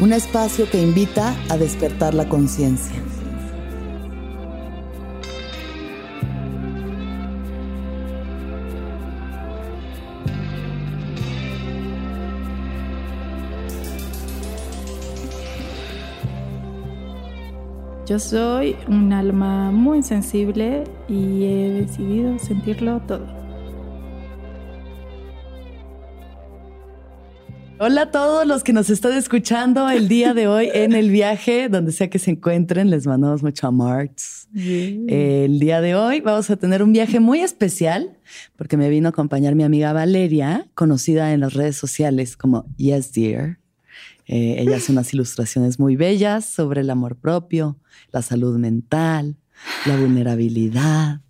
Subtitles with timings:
[0.00, 2.96] un espacio que invita a despertar la conciencia.
[18.06, 23.43] Yo soy un alma muy sensible y he decidido sentirlo todo.
[27.80, 31.68] Hola a todos los que nos están escuchando el día de hoy en el viaje,
[31.68, 34.10] donde sea que se encuentren, les mandamos mucho amor.
[34.54, 38.16] El día de hoy vamos a tener un viaje muy especial
[38.56, 43.12] porque me vino a acompañar mi amiga Valeria, conocida en las redes sociales como Yes
[43.12, 43.58] Dear.
[44.26, 47.76] Eh, ella hace unas ilustraciones muy bellas sobre el amor propio,
[48.12, 49.36] la salud mental,
[49.84, 51.22] la vulnerabilidad,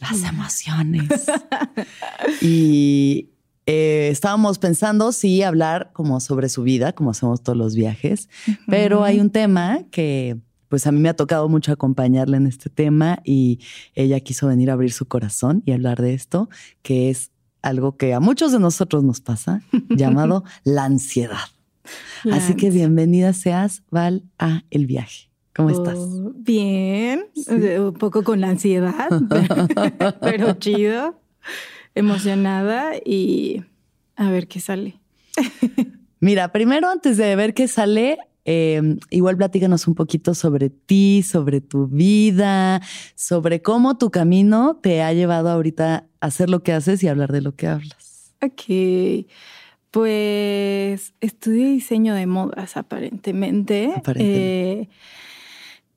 [0.00, 1.08] las emociones.
[2.40, 3.31] y
[3.66, 8.28] eh, estábamos pensando sí hablar como sobre su vida, como hacemos todos los viajes,
[8.66, 12.70] pero hay un tema que pues a mí me ha tocado mucho acompañarla en este
[12.70, 13.60] tema y
[13.94, 16.48] ella quiso venir a abrir su corazón y hablar de esto,
[16.80, 17.30] que es
[17.60, 21.50] algo que a muchos de nosotros nos pasa, llamado la ansiedad.
[22.32, 25.28] Así que bienvenida seas, Val, a El Viaje.
[25.54, 25.98] ¿Cómo estás?
[25.98, 29.10] Oh, bien, un poco con la ansiedad,
[30.22, 31.20] pero chido
[31.94, 33.62] emocionada y
[34.16, 35.00] a ver qué sale.
[36.20, 41.60] Mira, primero antes de ver qué sale, em, igual platícanos un poquito sobre ti, sobre
[41.60, 42.80] tu vida,
[43.14, 47.32] sobre cómo tu camino te ha llevado ahorita a hacer lo que haces y hablar
[47.32, 48.34] de lo que hablas.
[48.40, 49.26] Ok.
[49.90, 53.92] Pues estudié diseño de modas aparentemente.
[53.94, 54.80] aparentemente.
[54.82, 54.88] Eh,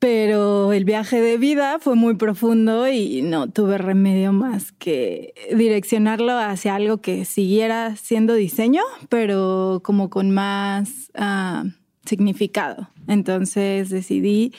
[0.06, 6.38] pero el viaje de vida fue muy profundo y no tuve remedio más que direccionarlo
[6.38, 11.64] hacia algo que siguiera siendo diseño, pero como con más ah,
[12.06, 12.88] significado.
[13.08, 14.54] Entonces decidí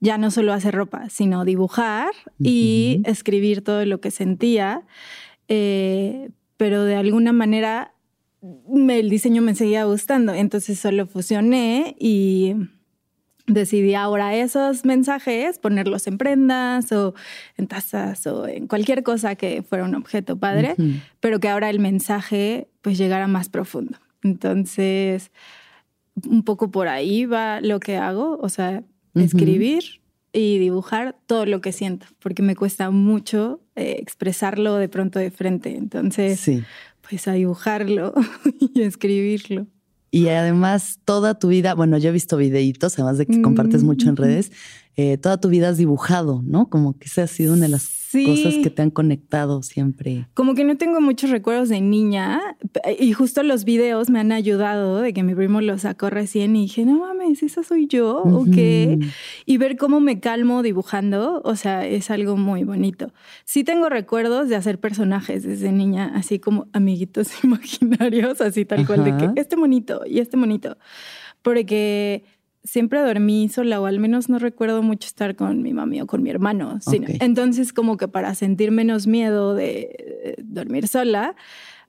[0.00, 4.82] ya no solo hacer ropa, sino dibujar y escribir todo lo que sentía,
[5.48, 6.28] eh,
[6.58, 7.94] pero de alguna manera
[8.42, 12.54] el diseño me seguía gustando, entonces solo fusioné y
[13.46, 17.14] decidí ahora esos mensajes ponerlos en prendas o
[17.56, 20.74] en tazas o en cualquier cosa que fuera un objeto padre,
[21.20, 23.98] pero que ahora el mensaje pues llegara más profundo.
[24.22, 25.30] Entonces,
[26.26, 28.82] un poco por ahí va lo que hago, o sea,
[29.14, 30.00] escribir
[30.32, 35.30] y dibujar todo lo que siento, porque me cuesta mucho eh, expresarlo de pronto de
[35.30, 35.76] frente.
[35.76, 36.50] Entonces,
[37.08, 38.14] pues a dibujarlo
[38.74, 39.66] y escribirlo.
[40.14, 44.08] Y además toda tu vida, bueno, yo he visto videitos, además de que compartes mucho
[44.08, 44.52] en redes,
[44.94, 46.68] eh, toda tu vida has dibujado, ¿no?
[46.68, 47.82] Como que esa ha sido una de las
[48.14, 50.26] cosas que te han conectado siempre.
[50.34, 52.40] Como que no tengo muchos recuerdos de niña
[52.98, 56.62] y justo los videos me han ayudado de que mi primo lo sacó recién y
[56.62, 58.98] dije, no mames, esa soy yo, ¿o qué?
[59.46, 63.12] Y ver cómo me calmo dibujando, o sea, es algo muy bonito.
[63.44, 69.04] Sí tengo recuerdos de hacer personajes desde niña, así como amiguitos imaginarios, así tal cual,
[69.04, 70.76] de que este monito y este monito,
[71.42, 72.24] porque
[72.64, 76.22] siempre dormí sola o al menos no recuerdo mucho estar con mi mami o con
[76.22, 76.78] mi hermano.
[77.20, 81.36] Entonces como que para sentir menos miedo de dormir sola,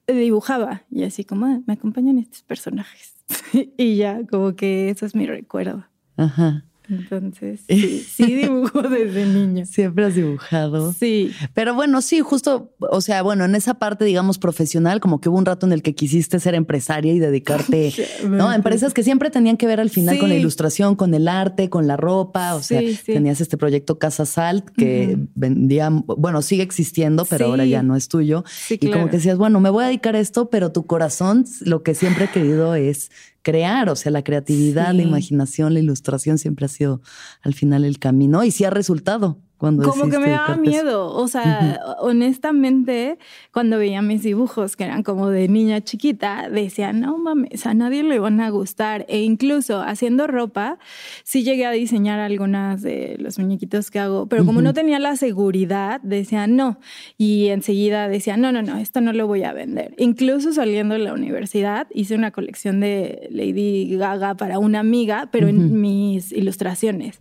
[0.08, 3.16] dibujaba y así como ah, me acompañan estos personajes.
[3.78, 5.86] y ya, como que eso es mi recuerdo.
[6.18, 6.66] Ajá.
[6.90, 9.66] Entonces, sí, sí dibujo desde niño.
[9.66, 10.94] Siempre has dibujado.
[10.94, 11.32] Sí.
[11.54, 15.38] Pero bueno, sí, justo, o sea, bueno, en esa parte, digamos, profesional, como que hubo
[15.38, 17.94] un rato en el que quisiste ser empresaria y dedicarte,
[18.30, 18.52] ¿no?
[18.52, 21.88] Empresas que siempre tenían que ver al final con la ilustración, con el arte, con
[21.88, 22.56] la ropa.
[22.56, 27.84] O sea, tenías este proyecto Casa Salt que vendía, bueno, sigue existiendo, pero ahora ya
[27.84, 28.44] no es tuyo.
[28.70, 31.84] Y como que decías, bueno, me voy a dedicar a esto, pero tu corazón lo
[31.84, 33.12] que siempre ha querido es
[33.46, 37.02] crear, o sea, la creatividad, la imaginación, la ilustración siempre ha sido
[37.44, 39.38] al final el camino y sí ha resultado.
[39.58, 43.18] Cuando Como que me daba miedo, o sea, honestamente,
[43.54, 48.04] cuando veía mis dibujos que eran como de niña chiquita, decía, no mames, a nadie
[48.04, 49.06] le van a gustar.
[49.08, 50.78] E incluso haciendo ropa,
[51.24, 55.16] sí llegué a diseñar algunas de los muñequitos que hago, pero como no tenía la
[55.16, 56.78] seguridad, decía no.
[57.18, 59.96] Y enseguida decía, no, no, no, esto no lo voy a vender.
[59.98, 65.48] Incluso saliendo de la universidad, hice una colección de Lady Gaga para una amiga, pero
[65.48, 67.18] en mis ilustraciones.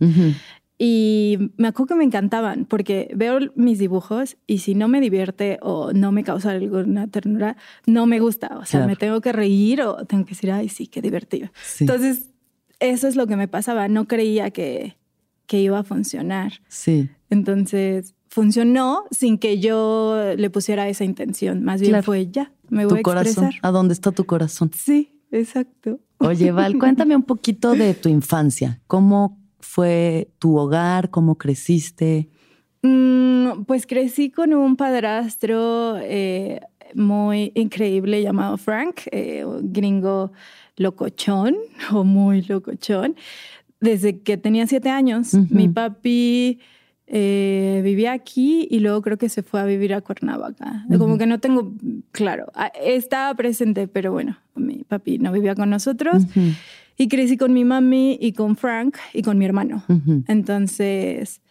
[0.77, 5.57] Y me acuerdo que me encantaban porque veo mis dibujos y si no me divierte
[5.61, 7.55] o no me causa alguna ternura,
[7.85, 8.57] no me gusta.
[8.57, 11.49] O sea, me tengo que reír o tengo que decir, ay, sí, qué divertido.
[11.79, 12.29] Entonces,
[12.81, 13.87] eso es lo que me pasaba.
[13.87, 14.97] No creía que,
[15.47, 16.53] que iba a funcionar.
[16.67, 17.09] Sí.
[17.29, 21.63] Entonces, funcionó sin que yo le pusiera esa intención.
[21.63, 23.53] Más bien fue ya, me voy a expresar.
[23.61, 24.71] ¿A dónde está tu corazón?
[24.75, 26.01] Sí, exacto.
[26.17, 28.81] Oye, Val, cuéntame un poquito de tu infancia.
[28.87, 31.09] ¿Cómo fue tu hogar?
[31.09, 32.29] ¿Cómo creciste?
[32.81, 36.61] Mm, pues crecí con un padrastro eh,
[36.93, 40.31] muy increíble llamado Frank, eh, gringo
[40.77, 41.55] locochón
[41.91, 43.15] o muy locochón.
[43.81, 46.59] Desde que tenía siete años, mi papi
[47.07, 50.85] eh, vivía aquí y luego creo que se fue a vivir a Cuernavaca.
[50.97, 51.73] Como que no tengo
[52.11, 52.51] claro.
[52.55, 56.23] Ah, estaba presente, pero bueno, mi papi no vivía con nosotros.
[56.97, 59.83] Y crecí con mi mami y con Frank y con mi hermano.
[60.27, 61.41] Entonces,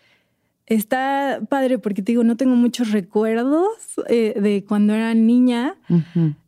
[0.67, 3.69] está padre porque te digo, no tengo muchos recuerdos
[4.08, 5.76] eh, de cuando era niña.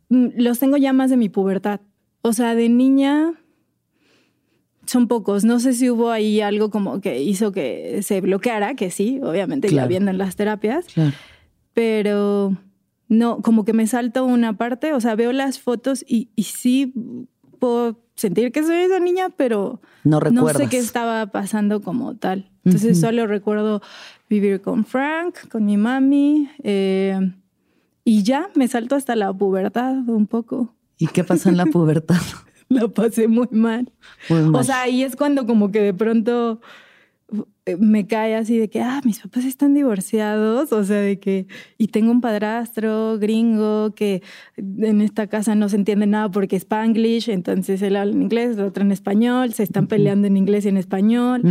[0.08, 1.80] Mm, los tengo ya más de mi pubertad.
[2.22, 3.34] O sea, de niña
[4.86, 5.44] son pocos.
[5.44, 9.72] No sé si hubo ahí algo como que hizo que se bloqueara, que sí, obviamente
[9.72, 10.86] ya viendo en las terapias.
[11.74, 12.56] Pero
[13.08, 16.92] no, como que me salto una parte, o sea, veo las fotos y, y sí
[17.58, 22.50] puedo sentir que soy esa niña, pero no, no sé qué estaba pasando como tal.
[22.64, 23.80] Entonces solo recuerdo
[24.28, 27.18] vivir con Frank, con mi mami, eh,
[28.04, 30.74] y ya me salto hasta la pubertad un poco.
[30.98, 32.20] ¿Y qué pasó en la pubertad?
[32.68, 33.92] la pasé muy mal.
[34.28, 34.60] muy mal.
[34.60, 36.60] O sea, ahí es cuando como que de pronto
[37.78, 41.46] me cae así de que, ah, mis papás están divorciados, o sea, de que,
[41.76, 44.22] y tengo un padrastro gringo que
[44.56, 48.56] en esta casa no se entiende nada porque es spanglish, entonces él habla en inglés,
[48.56, 51.42] el otro en español, se están peleando en inglés y en español.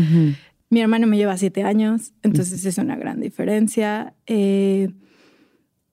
[0.69, 4.13] Mi hermano me lleva siete años, entonces es una gran diferencia.
[4.25, 4.89] Eh,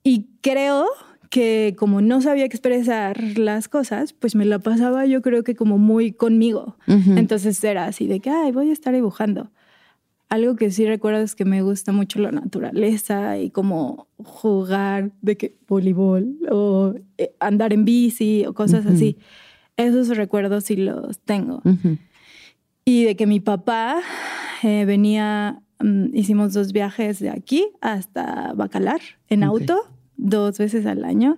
[0.05, 0.87] y creo
[1.31, 5.79] que como no sabía expresar las cosas, pues me la pasaba yo creo que como
[5.79, 6.77] muy conmigo.
[6.87, 9.51] Entonces era así de que, ay, voy a estar dibujando
[10.33, 15.37] algo que sí recuerdo es que me gusta mucho la naturaleza y como jugar de
[15.37, 19.19] que voleibol o eh, andar en bici o cosas así.
[19.77, 21.61] Esos recuerdos sí los tengo.
[22.87, 24.01] Y de que mi papá
[24.63, 29.83] eh, venía, mm, hicimos dos viajes de aquí hasta Bacalar en auto,
[30.17, 31.37] dos veces al año.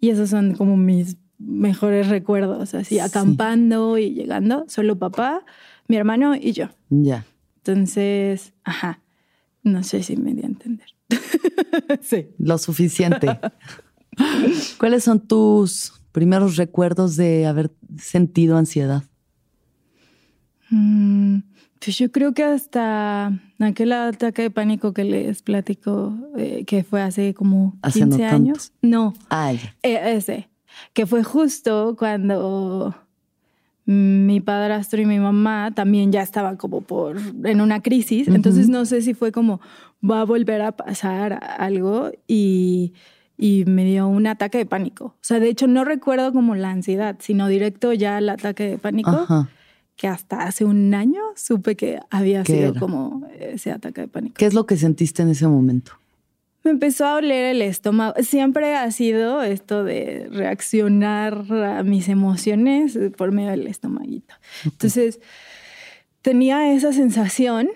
[0.00, 5.44] Y esos son como mis mejores recuerdos, así, acampando y llegando, solo papá,
[5.86, 6.66] mi hermano y yo.
[6.90, 7.24] Ya.
[7.66, 9.00] Entonces, ajá,
[9.62, 10.88] no sé si me di a entender.
[12.02, 12.26] sí.
[12.36, 13.40] Lo suficiente.
[14.78, 19.02] ¿Cuáles son tus primeros recuerdos de haber sentido ansiedad?
[20.68, 21.38] Mm,
[21.82, 27.00] pues yo creo que hasta aquel ataque de pánico que les platico, eh, que fue
[27.00, 28.74] hace como 15 años.
[28.82, 29.14] No.
[29.30, 29.58] Ay.
[29.82, 30.50] E, ese.
[30.92, 32.94] Que fue justo cuando
[33.86, 38.86] mi padrastro y mi mamá también ya estaban como por en una crisis, entonces no
[38.86, 39.60] sé si fue como
[40.02, 42.94] va a volver a pasar algo y,
[43.36, 45.06] y, me dio un ataque de pánico.
[45.06, 48.78] O sea, de hecho no recuerdo como la ansiedad, sino directo ya el ataque de
[48.78, 49.26] pánico.
[49.96, 54.34] Que hasta hace un año supe que había sido como ese ataque de pánico.
[54.36, 55.92] ¿Qué es lo que sentiste en ese momento?
[56.64, 58.14] Me empezó a oler el estómago.
[58.22, 64.34] Siempre ha sido esto de reaccionar a mis emociones por medio del estomaguito.
[64.64, 65.20] Entonces,
[66.22, 67.68] tenía esa sensación,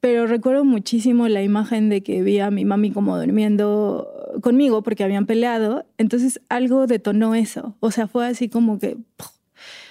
[0.00, 4.08] pero recuerdo muchísimo la imagen de que vi a mi mami como durmiendo
[4.40, 5.84] conmigo porque habían peleado.
[5.98, 7.76] Entonces, algo detonó eso.
[7.80, 8.96] O sea, fue así como que...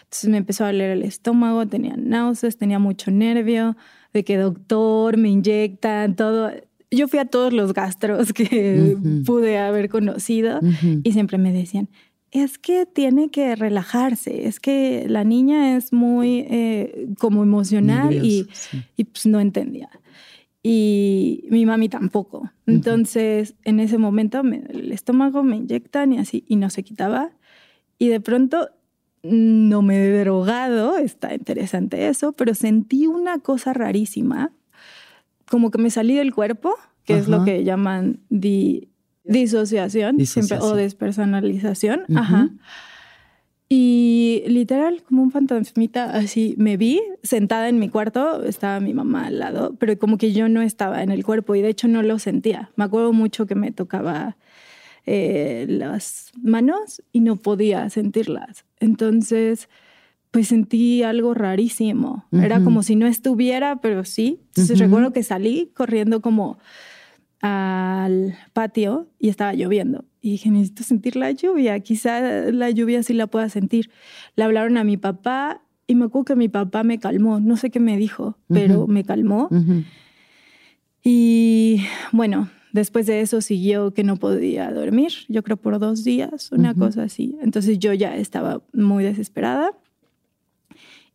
[0.06, 3.76] Entonces me empezó a doler el estómago, tenía náuseas, tenía mucho nervio,
[4.14, 6.52] de que doctor, me inyectan, todo.
[6.96, 10.60] Yo fui a todos los gastros que pude haber conocido
[11.04, 11.90] y siempre me decían,
[12.32, 18.48] es que tiene que relajarse, es que la niña es muy eh, como emocional y,
[18.98, 19.90] y, pues no entendía.
[20.64, 22.50] Y mi mami tampoco.
[22.66, 27.32] Entonces, en ese momento el estómago me inyectan y así, y no se quitaba.
[28.00, 28.70] Y de pronto
[29.24, 34.52] no me he drogado, está interesante eso, pero sentí una cosa rarísima,
[35.50, 38.20] como que me salí del cuerpo, que es lo que llaman
[39.24, 40.18] disociación,
[40.62, 42.04] o despersonalización.
[42.16, 42.50] Ajá.
[43.76, 49.28] Y literal, como un fantasmita, así me vi sentada en mi cuarto, estaba mi mamá
[49.28, 52.04] al lado, pero como que yo no estaba en el cuerpo y de hecho no
[52.04, 52.70] lo sentía.
[52.76, 54.38] Me acuerdo mucho que me tocaba
[55.08, 58.64] eh, las manos y no podía sentirlas.
[58.80, 59.70] Entonces,
[60.34, 62.26] pues sentí algo rarísimo.
[62.32, 64.40] Era como si no estuviera, pero sí.
[64.48, 66.58] Entonces recuerdo que salí corriendo como
[67.40, 70.06] al patio y estaba lloviendo.
[70.22, 73.92] Y dije, necesito sentir la lluvia, quizá la lluvia sí la pueda sentir.
[74.36, 77.70] Le hablaron a mi papá y me acuerdo que mi papá me calmó, no sé
[77.70, 79.50] qué me dijo, pero me calmó.
[81.04, 86.52] Y bueno, Después de eso siguió que no podía dormir, yo creo por dos días,
[86.52, 87.38] una cosa así.
[87.44, 89.78] Entonces yo ya estaba muy desesperada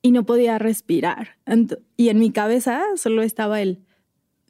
[0.03, 1.37] y no podía respirar.
[1.97, 3.81] Y en mi cabeza solo estaba el,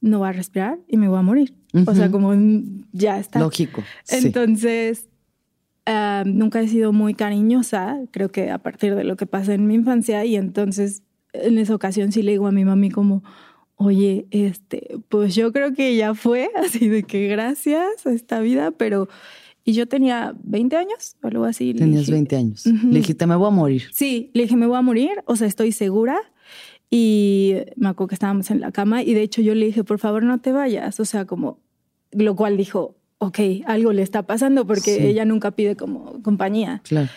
[0.01, 1.55] no va a respirar y me voy a morir.
[1.87, 2.33] O sea, como
[2.93, 3.41] ya está.
[3.41, 3.83] Lógico.
[4.09, 5.09] Entonces,
[5.87, 9.67] ah, nunca he sido muy cariñosa, creo que a partir de lo que pasó en
[9.67, 10.25] mi infancia.
[10.25, 11.03] Y entonces,
[11.33, 13.23] en esa ocasión sí le digo a mi mami como,
[13.77, 18.71] oye, este, pues yo creo que ya fue, así de que gracias a esta vida,
[18.71, 19.09] pero...
[19.69, 21.75] Y yo tenía 20 años, algo así.
[21.75, 22.65] Tenías 20 años.
[22.65, 23.83] Le dije, me voy a morir.
[23.93, 26.19] Sí, le dije, me voy a morir, o sea, estoy segura.
[26.89, 29.99] Y me acuerdo que estábamos en la cama y de hecho yo le dije, por
[29.99, 30.99] favor, no te vayas.
[31.01, 31.61] O sea, como,
[32.13, 36.81] lo cual dijo, ok, algo le está pasando porque ella nunca pide como compañía.
[36.85, 37.11] Claro.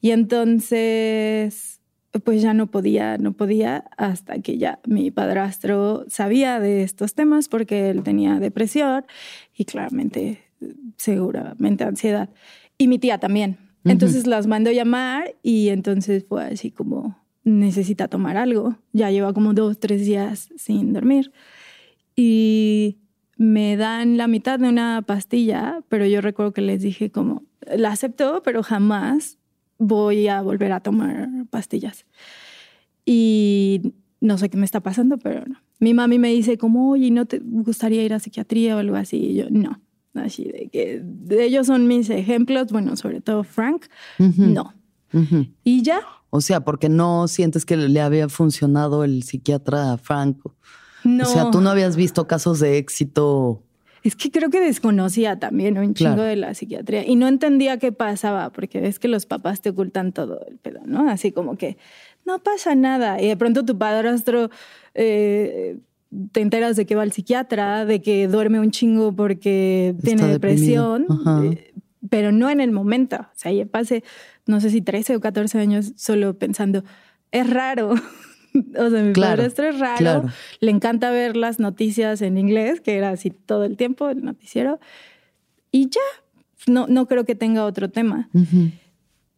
[0.00, 1.82] Y entonces
[2.20, 7.48] pues ya no podía, no podía hasta que ya mi padrastro sabía de estos temas
[7.48, 9.04] porque él tenía depresión
[9.54, 10.42] y claramente,
[10.96, 12.30] seguramente ansiedad.
[12.78, 13.58] Y mi tía también.
[13.84, 18.76] Entonces las mandó llamar y entonces fue así como, necesita tomar algo.
[18.92, 21.32] Ya lleva como dos, tres días sin dormir.
[22.14, 22.98] Y
[23.36, 27.42] me dan la mitad de una pastilla, pero yo recuerdo que les dije como,
[27.76, 29.38] la acepto, pero jamás
[29.78, 32.06] voy a volver a tomar pastillas.
[33.04, 35.56] Y no sé qué me está pasando, pero no.
[35.80, 39.16] Mi mami me dice como, oye, ¿no te gustaría ir a psiquiatría o algo así?
[39.16, 39.80] Y yo, no.
[40.14, 43.86] Así de que de ellos son mis ejemplos, bueno, sobre todo Frank,
[44.18, 44.74] no.
[45.64, 46.00] Y ya.
[46.30, 50.38] O sea, porque no sientes que le había funcionado el psiquiatra a Frank.
[51.04, 51.24] No.
[51.24, 53.62] O sea, tú no habías visto casos de éxito
[54.02, 57.92] es que creo que desconocía también un chingo de la psiquiatría y no entendía qué
[57.92, 61.08] pasaba, porque es que los papás te ocultan todo el pedo, ¿no?
[61.08, 61.76] Así como que
[62.24, 63.22] no pasa nada.
[63.22, 64.50] Y de pronto tu padrastro
[64.94, 65.78] eh,
[66.32, 71.06] te enteras de que va al psiquiatra, de que duerme un chingo porque tiene depresión,
[71.44, 71.72] eh,
[72.10, 73.16] pero no en el momento.
[73.16, 74.04] O sea, ya pasé,
[74.46, 76.84] no sé si 13 o 14 años solo pensando,
[77.30, 77.90] es raro.
[78.78, 80.24] o sea, mi claro, padrastro es raro.
[80.60, 84.80] Le encanta ver las noticias en inglés, que era así todo el tiempo, el noticiero.
[85.70, 86.00] Y ya,
[86.66, 88.28] no, no creo que tenga otro tema.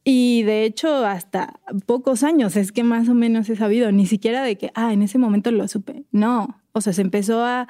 [0.02, 4.42] Y de hecho, hasta pocos años es que más o menos he sabido, ni siquiera
[4.42, 6.04] de que, ah, en ese momento lo supe.
[6.10, 7.68] No, o sea, se empezó a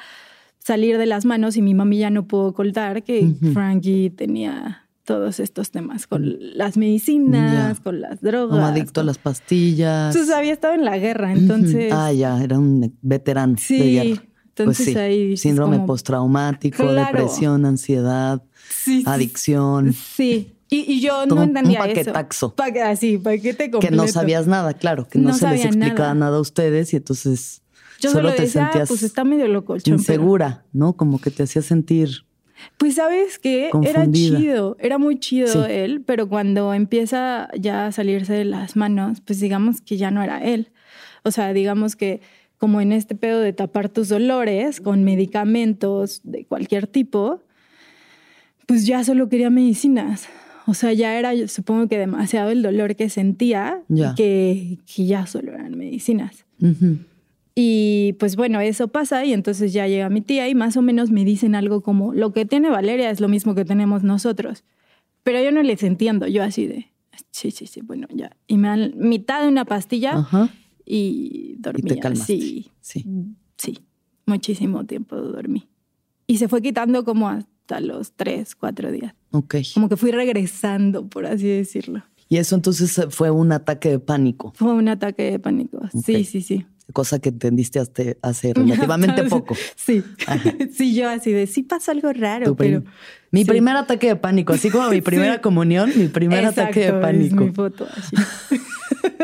[0.59, 5.39] salir de las manos y mi mami ya no pudo ocultar que Frankie tenía todos
[5.39, 8.57] estos temas, con las medicinas, con las drogas.
[8.57, 10.17] Como adicto a las pastillas.
[10.17, 11.93] Pues había estado en la guerra, entonces.
[11.93, 14.23] Ah, ya, era un veterano sí, de guerra.
[14.55, 15.37] Pues entonces ahí.
[15.37, 18.43] Síndrome postraumático, depresión, ansiedad,
[19.05, 19.93] adicción.
[19.93, 20.51] Sí.
[20.71, 22.55] Y, yo no entendía un paquetaxo.
[22.57, 22.85] eso.
[22.85, 23.81] así, paquete completo.
[23.81, 26.39] Que no sabías nada, claro, que no, se les explicaba nada.
[26.39, 27.63] a ustedes y entonces
[28.05, 30.95] yo solo, te decía, ah, sentías pues está medio loco insegura, ¿no?
[30.95, 32.25] Como que te hacía sentir
[32.77, 38.33] pues sabes que era chido, era muy chido él, pero cuando empieza ya a salirse
[38.33, 40.71] de las manos, pues digamos que ya no era él.
[41.23, 42.21] O sea, digamos que
[42.59, 47.43] como en este pedo de tapar tus dolores con medicamentos de cualquier tipo,
[48.67, 50.29] pues ya solo quería medicinas.
[50.67, 53.83] O sea, ya era, supongo que demasiado el dolor que sentía,
[54.17, 56.47] Que, que, ya solo eran medicinas.
[57.55, 61.11] Y pues bueno, eso pasa y entonces ya llega mi tía y más o menos
[61.11, 64.65] me dicen algo como, lo que tiene Valeria es lo mismo que tenemos nosotros.
[65.23, 66.89] Pero yo no les entiendo, yo así de,
[67.31, 68.37] Sí, sí, sí, bueno, ya.
[68.47, 70.27] Y me dan mitad de una pastilla
[70.85, 71.81] y dormí.
[71.85, 72.37] Y te calmaste.
[72.37, 73.07] Sí, sí.
[73.57, 73.79] Sí,
[74.27, 75.69] muchísimo tiempo dormí.
[76.27, 79.15] Y se fue quitando como hasta los tres, cuatro días.
[79.33, 79.57] Ok.
[79.75, 82.03] Como que fui regresando, por así decirlo.
[82.29, 84.53] Y eso entonces fue un ataque de pánico.
[84.55, 85.81] Fue un ataque de pánico.
[86.05, 86.67] Sí, sí, sí.
[86.93, 89.57] Cosa que entendiste hace relativamente poco.
[89.77, 90.03] Sí.
[90.73, 92.83] Sí, yo así de sí pasa algo raro, pero.
[93.31, 97.37] Mi primer ataque de pánico, así como mi primera comunión, mi primer ataque de pánico.
[97.37, 98.17] Es mi foto así.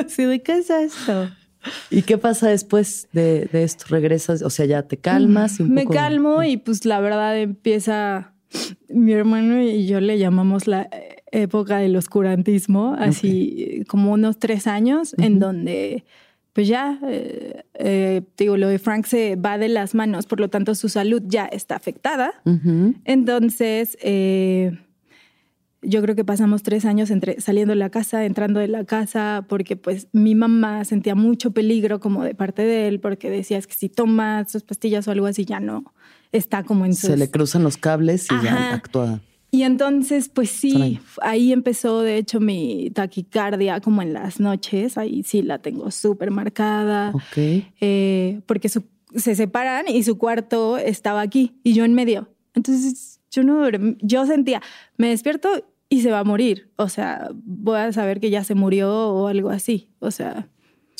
[0.08, 1.30] sí, ¿de qué es esto?
[1.90, 3.84] ¿Y qué pasa después de, esto?
[3.88, 4.42] ¿Regresas?
[4.42, 5.60] O sea, ya te calmas.
[5.60, 8.32] Me calmo y pues la verdad empieza
[8.88, 10.88] mi hermano y yo le llamamos la
[11.32, 16.04] época del oscurantismo, así como unos tres años, en donde
[16.52, 20.48] pues ya, eh, eh, digo, lo de Frank se va de las manos, por lo
[20.48, 22.32] tanto su salud ya está afectada.
[23.04, 24.78] Entonces, eh,
[25.82, 29.46] yo creo que pasamos tres años entre saliendo de la casa, entrando de la casa,
[29.48, 33.74] porque pues mi mamá sentía mucho peligro como de parte de él, porque decía que
[33.74, 35.94] si toma sus pastillas o algo así ya no
[36.32, 39.20] está como en Se le cruzan los cables y ya actúa.
[39.52, 45.22] Y entonces, pues sí, ahí empezó de hecho mi taquicardia como en las noches, ahí
[45.24, 47.10] sí la tengo súper marcada.
[47.14, 47.64] Ok.
[47.80, 52.28] Eh, porque se separan y su cuarto estaba aquí y yo en medio.
[52.54, 53.68] Entonces yo no
[54.00, 54.62] yo sentía,
[54.96, 55.48] me despierto
[55.88, 56.70] y se va a morir.
[56.76, 59.90] O sea, voy a saber que ya se murió o algo así.
[59.98, 60.48] O sea.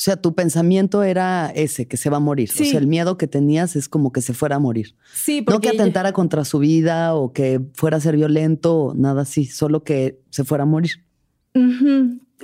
[0.01, 2.49] O sea, tu pensamiento era ese, que se va a morir.
[2.49, 4.95] O sea, el miedo que tenías es como que se fuera a morir.
[5.13, 5.53] Sí, porque...
[5.53, 9.45] No que atentara contra su vida o que fuera a ser violento o nada así,
[9.45, 11.03] solo que se fuera a morir.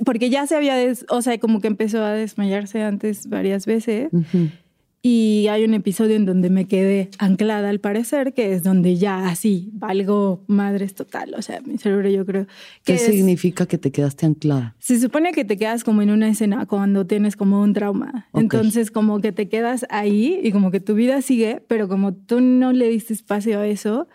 [0.04, 0.76] Porque ya se había,
[1.08, 4.08] o sea, como que empezó a desmayarse antes varias veces.
[5.00, 9.28] Y hay un episodio en donde me quedé anclada al parecer, que es donde ya
[9.28, 11.34] así valgo madres total.
[11.36, 12.46] O sea, mi cerebro yo creo
[12.82, 12.94] que...
[12.94, 14.74] ¿Qué significa que te quedaste anclada?
[14.80, 18.26] Se supone que te quedas como en una escena cuando tienes como un trauma.
[18.34, 22.40] Entonces como que te quedas ahí y como que tu vida sigue, pero como tú
[22.40, 24.08] no le diste espacio a eso,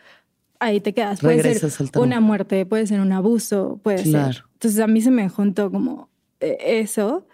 [0.59, 1.21] ahí te quedas.
[1.21, 4.43] Puede ser una muerte, puede ser un abuso, puede ser.
[4.53, 6.09] Entonces a mí se me juntó como
[6.41, 7.25] eh, eso.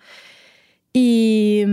[0.94, 1.64] Y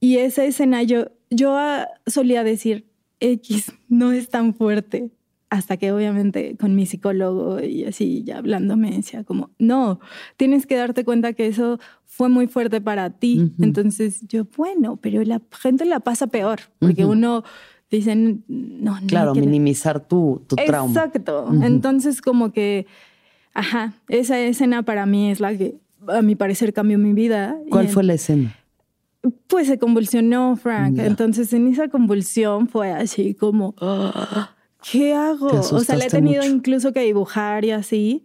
[0.00, 2.86] y esa escena yo, yo ah, solía decir,
[3.20, 5.10] X no es tan fuerte,
[5.50, 10.00] hasta que obviamente con mi psicólogo y así ya hablando me decía como, no,
[10.36, 13.52] tienes que darte cuenta que eso fue muy fuerte para ti.
[13.60, 17.42] Entonces yo, bueno, pero la gente la pasa peor, porque uno
[17.90, 19.06] dice, no, no.
[19.08, 20.92] Claro, minimizar tu, tu trauma.
[20.92, 21.50] Exacto.
[21.62, 22.86] Entonces como que,
[23.52, 25.74] ajá, esa escena para mí es la que
[26.06, 27.56] a mi parecer cambió mi vida.
[27.70, 28.56] ¿Cuál fue la escena?
[29.48, 30.98] Pues se convulsionó Frank.
[30.98, 33.74] Entonces en esa convulsión fue así como,
[34.90, 35.48] ¿qué hago?
[35.48, 38.24] O sea, le he tenido incluso que dibujar y así,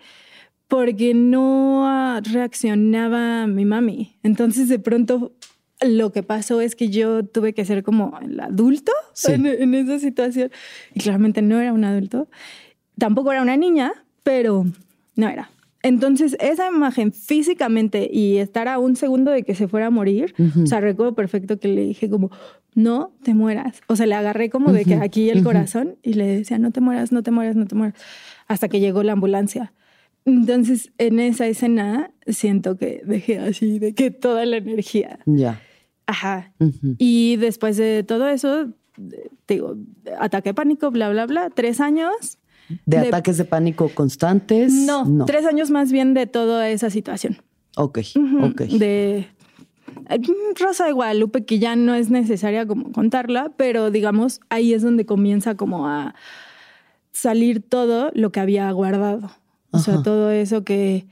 [0.68, 4.18] porque no reaccionaba mi mami.
[4.24, 5.34] Entonces de pronto
[5.82, 8.94] lo que pasó es que yo tuve que ser como el adulto
[9.28, 10.52] en, en esa situación.
[10.94, 12.30] Y claramente no era un adulto.
[12.98, 13.92] Tampoco era una niña,
[14.24, 14.66] pero
[15.16, 15.50] no era.
[15.86, 20.34] Entonces, esa imagen físicamente y estar a un segundo de que se fuera a morir,
[20.60, 22.32] o sea, recuerdo perfecto que le dije como,
[22.74, 23.82] no te mueras.
[23.86, 26.82] O sea, le agarré como de que aquí el corazón y le decía, no te
[26.82, 27.94] mueras, no te mueras, no te mueras,
[28.48, 29.74] hasta que llegó la ambulancia.
[30.26, 35.20] Entonces, en esa escena siento que dejé así, de que toda la energía.
[35.28, 35.62] Ya.
[36.08, 36.52] Ajá.
[36.98, 38.72] Y después de todo eso,
[39.48, 39.78] digo,
[40.18, 42.40] ataque pánico, bla, bla, bla, tres años
[42.86, 44.74] ¿De, ataques de pánico constantes?
[44.74, 47.38] No, tres años más bien de toda esa situación.
[47.78, 48.00] Ok,
[48.42, 48.62] ok.
[48.62, 49.28] De
[50.60, 55.06] Rosa de Guadalupe, que ya no es necesaria como contarla, pero digamos, ahí es donde
[55.06, 56.16] comienza como a
[57.12, 59.32] salir todo lo que había guardado.
[59.72, 61.06] O sea, todo eso que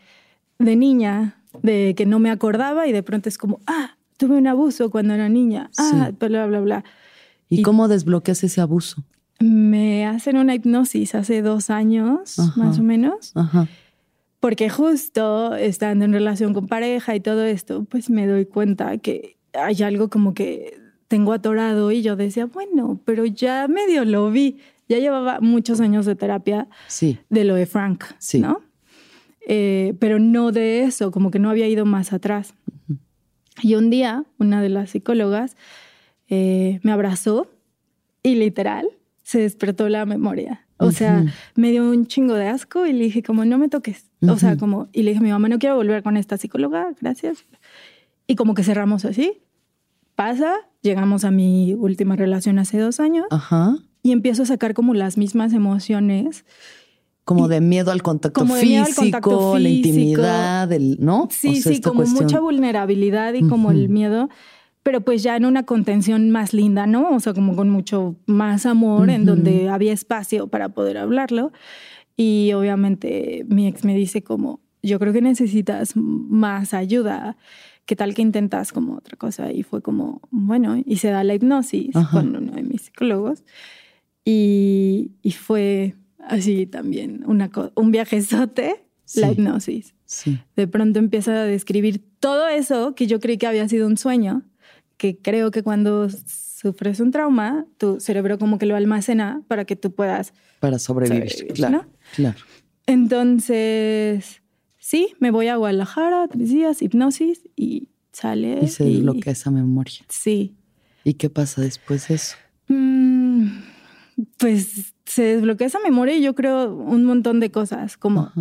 [0.57, 4.47] de niña, de que no me acordaba y de pronto es como, ah, tuve un
[4.47, 6.83] abuso cuando era niña, ah, bla, bla, bla.
[7.49, 9.03] ¿Y cómo desbloqueas ese abuso?
[9.39, 13.33] Me hacen una hipnosis hace dos años, más o menos.
[14.39, 19.37] Porque justo estando en relación con pareja y todo esto, pues me doy cuenta que
[19.53, 24.59] hay algo como que tengo atorado y yo decía, bueno, pero ya medio lo vi.
[24.89, 27.19] Ya llevaba muchos años de terapia sí.
[27.29, 28.39] de lo de Frank, sí.
[28.39, 28.61] ¿no?
[29.47, 32.53] Eh, pero no de eso, como que no había ido más atrás.
[33.61, 35.55] Y un día, una de las psicólogas
[36.27, 37.47] eh, me abrazó
[38.23, 38.87] y literal
[39.23, 40.67] se despertó la memoria.
[40.77, 44.11] O sea, me dio un chingo de asco y le dije como, no me toques.
[44.27, 46.93] O sea, como, y le dije a mi mamá, no quiero volver con esta psicóloga,
[46.99, 47.45] gracias.
[48.27, 49.41] Y como que cerramos así.
[50.15, 53.25] Pasa, llegamos a mi última relación hace dos años.
[53.31, 53.77] Ajá.
[54.03, 56.43] Y empiezo a sacar como las mismas emociones
[57.23, 61.29] Como de miedo al contacto, físico, la intimidad, ¿no?
[61.31, 64.29] Sí, sí, como mucha vulnerabilidad y como el miedo,
[64.83, 67.09] pero pues ya en una contención más linda, ¿no?
[67.09, 71.53] O sea, como con mucho más amor, en donde había espacio para poder hablarlo.
[72.17, 77.37] Y obviamente mi ex me dice como, yo creo que necesitas más ayuda.
[77.85, 79.51] ¿Qué tal que intentas como otra cosa?
[79.51, 83.43] Y fue como, bueno, y se da la hipnosis con uno de mis psicólogos.
[84.25, 89.95] Y, y fue así también, una un viajezote, la hipnosis.
[90.55, 94.43] De pronto empieza a describir todo eso que yo creí que había sido un sueño,
[95.03, 99.75] que creo que cuando sufres un trauma, tu cerebro como que lo almacena para que
[99.75, 100.33] tú puedas...
[100.61, 101.85] Para sobrevivir, claro,
[102.15, 102.37] claro.
[102.85, 104.41] Entonces,
[104.77, 108.59] sí, me voy a Guadalajara, tres días, hipnosis y sale.
[108.61, 110.05] Y se desbloquea esa memoria.
[110.07, 110.55] Sí.
[111.03, 112.37] ¿Y qué pasa después de eso?
[112.69, 113.47] Mm,
[114.37, 118.31] pues se desbloquea esa memoria y yo creo un montón de cosas, como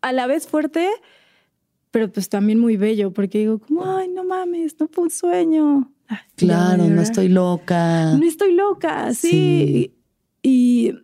[0.00, 0.88] a la vez fuerte,
[1.92, 5.92] pero pues también muy bello, porque digo como, ay, no mames, no fue un sueño.
[6.34, 8.16] claro, no estoy loca.
[8.16, 9.94] No estoy loca, sí.
[10.42, 10.94] Y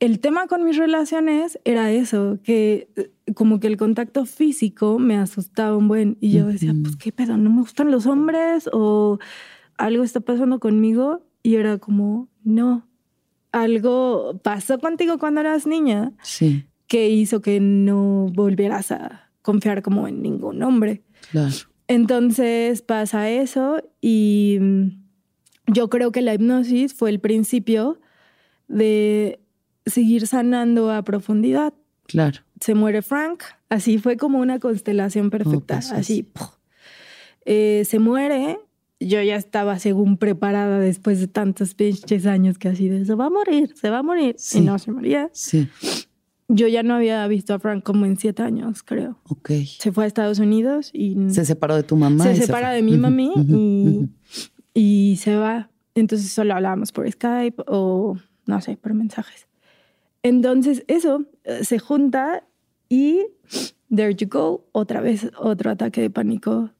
[0.00, 2.88] el tema con mis relaciones era eso, que
[3.34, 7.36] como que el contacto físico me asustaba un buen y yo decía, pues qué pedo,
[7.36, 9.18] no me gustan los hombres o
[9.76, 12.88] algo está pasando conmigo y era como, no,
[13.52, 16.64] algo pasó contigo cuando eras niña sí.
[16.86, 21.02] que hizo que no volvieras a confiar como en ningún hombre.
[21.30, 21.54] Claro.
[21.86, 24.88] Entonces pasa eso y mm,
[25.66, 28.00] yo creo que la hipnosis fue el principio
[28.68, 29.38] de
[29.84, 31.74] seguir sanando a profundidad.
[32.06, 32.40] Claro.
[32.60, 36.26] Se muere Frank, así fue como una constelación perfecta, así.
[37.44, 38.58] Eh, se muere
[39.00, 43.26] yo ya estaba según preparada después de tantos pinches años que así de se va
[43.26, 44.36] a morir, se va a morir.
[44.54, 45.30] Y no se moría.
[45.32, 45.68] Sí.
[46.48, 49.18] Yo ya no había visto a Frank como en siete años, creo.
[49.28, 49.50] Ok.
[49.78, 51.16] Se fue a Estados Unidos y...
[51.30, 52.24] Se separó de tu mamá.
[52.24, 54.08] Se separa de mi mami y,
[54.74, 55.70] y se va.
[55.94, 59.46] Entonces solo hablábamos por Skype o, no sé, por mensajes.
[60.22, 62.44] Entonces eso eh, se junta
[62.88, 63.26] y
[63.94, 66.70] there you go, otra vez otro ataque de pánico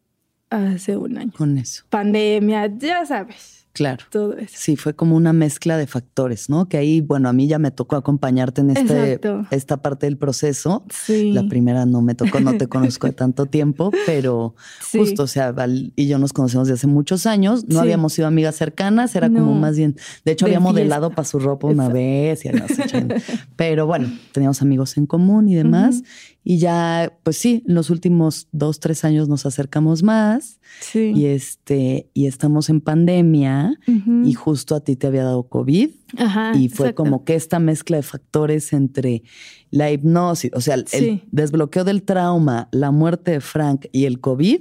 [0.50, 1.32] hace un año.
[1.36, 1.84] Con eso.
[1.90, 3.63] Pandemia, ya sabes.
[3.74, 4.04] Claro.
[4.08, 4.54] Todo eso.
[4.56, 6.68] Sí, fue como una mezcla de factores, ¿no?
[6.68, 10.84] Que ahí, bueno, a mí ya me tocó acompañarte en este, esta parte del proceso.
[10.90, 11.32] Sí.
[11.32, 14.54] La primera no me tocó, no te conozco de tanto tiempo, pero
[14.92, 17.66] justo, o sea, Val y yo nos conocemos de hace muchos años.
[17.66, 19.96] No habíamos sido amigas cercanas, era como más bien.
[20.24, 22.70] De hecho, había modelado para su ropa una vez y además,
[23.56, 26.04] Pero bueno, teníamos amigos en común y demás.
[26.46, 30.60] Y ya, pues sí, en los últimos dos, tres años nos acercamos más.
[30.80, 31.12] Sí.
[31.16, 33.78] Y este, y estamos en pandemia
[34.24, 35.90] y justo a ti te había dado COVID.
[36.18, 39.22] Ajá, y fue como que esta mezcla de factores entre
[39.70, 44.60] la hipnosis, o sea, el desbloqueo del trauma, la muerte de Frank y el COVID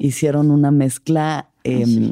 [0.00, 2.10] hicieron una mezcla em,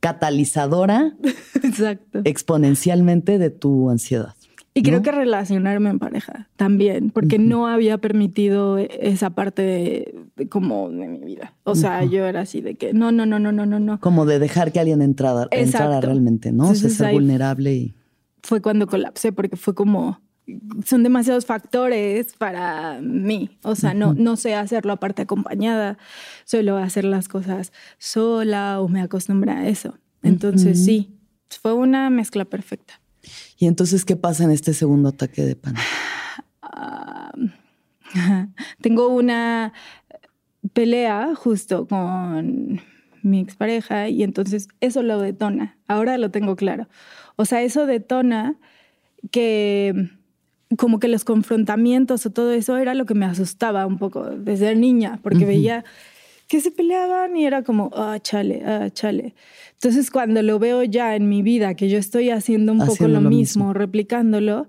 [0.00, 1.14] catalizadora
[1.62, 2.20] Exacto.
[2.24, 4.34] exponencialmente de tu ansiedad.
[4.74, 10.88] Y creo que relacionarme en pareja también, porque no había permitido esa parte de, como
[10.88, 11.54] de mi vida.
[11.64, 14.00] O sea, yo era así de que no, no, no, no, no, no, no.
[14.00, 16.70] Como de dejar que alguien entrara, entrara realmente, ¿no?
[16.70, 17.94] o sea, ser vulnerable y.
[18.42, 20.20] Fue cuando colapsé, porque fue como
[20.84, 23.58] son demasiados factores para mí.
[23.62, 25.98] O sea, no, no sé hacerlo aparte acompañada,
[26.44, 29.98] suelo hacer las cosas sola o me acostumbré a eso.
[30.22, 31.16] Entonces, sí,
[31.48, 33.01] fue una mezcla perfecta.
[33.62, 35.84] ¿Y entonces qué pasa en este segundo ataque de pánico?
[38.80, 39.72] tengo una
[40.72, 42.80] pelea justo con
[43.22, 45.78] mi expareja y entonces eso lo detona.
[45.86, 46.88] Ahora lo tengo claro.
[47.36, 48.56] O sea, eso detona
[49.30, 50.10] que
[50.76, 54.74] como que los confrontamientos o todo eso era lo que me asustaba un poco desde
[54.74, 55.84] niña, porque veía
[56.52, 59.34] que se peleaban y era como, ah, chale, ah, chale.
[59.72, 63.22] Entonces cuando lo veo ya en mi vida, que yo estoy haciendo un poco lo,
[63.22, 64.68] mismo, replicándolo,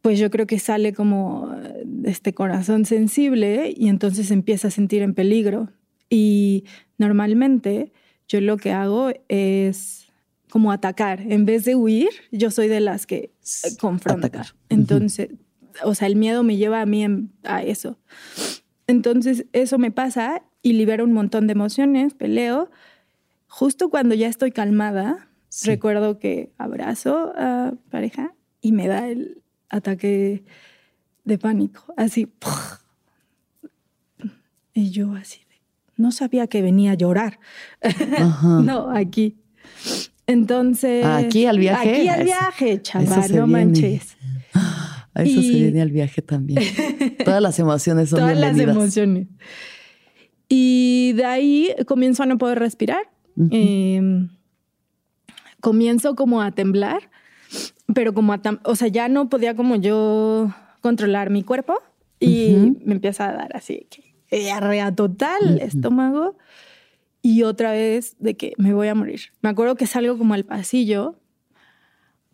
[0.00, 5.02] pues yo creo que sale como eh, este corazón sensible y entonces empieza a sentir
[5.02, 5.68] en peligro.
[6.08, 6.64] Y
[6.96, 7.92] normalmente
[8.26, 10.10] yo lo que hago es
[10.48, 11.20] como atacar.
[11.20, 13.16] En vez de huir, yo soy de las que
[13.64, 14.46] eh, confrontan.
[14.70, 15.28] Entonces,
[15.84, 17.04] o sea, el miedo me lleva a mí
[17.44, 17.98] a eso.
[18.86, 22.70] Entonces, eso me pasa y libero un montón de emociones, peleo.
[23.48, 25.28] Justo cuando ya estoy calmada,
[25.64, 30.44] recuerdo que abrazo a pareja y me da el ataque
[31.24, 32.28] de pánico, así.
[34.74, 35.42] Y yo así
[36.02, 37.38] no sabía que venía a llorar.
[38.62, 39.38] no, aquí.
[40.26, 41.04] Entonces.
[41.04, 41.90] ¿Aquí al viaje?
[41.90, 44.16] Aquí al viaje, chaval, no manches.
[45.14, 46.62] A eso se viene al viaje también.
[47.24, 49.28] Todas las emociones son Todas las emociones.
[50.54, 53.08] Y de ahí comienzo a no poder respirar.
[53.50, 54.28] Em,
[55.62, 57.08] comienzo como a temblar,
[57.94, 61.78] pero como a, o sea, ya no podía como yo controlar mi cuerpo
[62.20, 66.36] y me empieza a dar así que diarrea total, estómago
[67.22, 69.20] y otra vez de que me voy a morir.
[69.40, 71.16] Me acuerdo que salgo como al pasillo,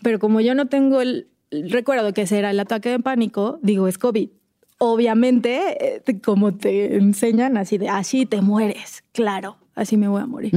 [0.03, 3.87] pero como yo no tengo el, recuerdo que ese era el ataque de pánico, digo,
[3.87, 4.31] es COVID.
[4.79, 10.27] Obviamente, eh, como te enseñan así de, así te mueres, claro, así me voy a
[10.27, 10.53] morir.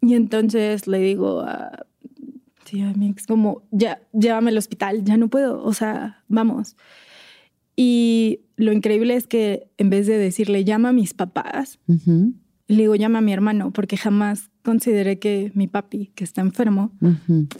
[0.00, 1.86] Y entonces le digo a,
[2.64, 6.76] sí, a mi ex, como, ya, llévame al hospital, ya no puedo, o sea, vamos.
[7.76, 11.78] Y lo increíble es que en vez de decirle, llama a mis papás,
[12.66, 16.90] le digo, llama a mi hermano, porque jamás consideré que mi papi, que está enfermo,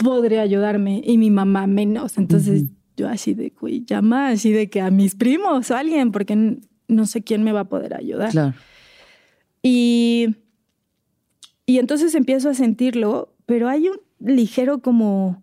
[0.02, 2.18] podría ayudarme y mi mamá menos.
[2.18, 2.64] Entonces
[2.98, 6.58] yo así de, güey, llama así de que a mis primos o a alguien, porque
[6.88, 8.32] no sé quién me va a poder ayudar.
[8.32, 8.54] Claro.
[9.62, 10.34] Y,
[11.64, 15.42] y entonces empiezo a sentirlo, pero hay un ligero como,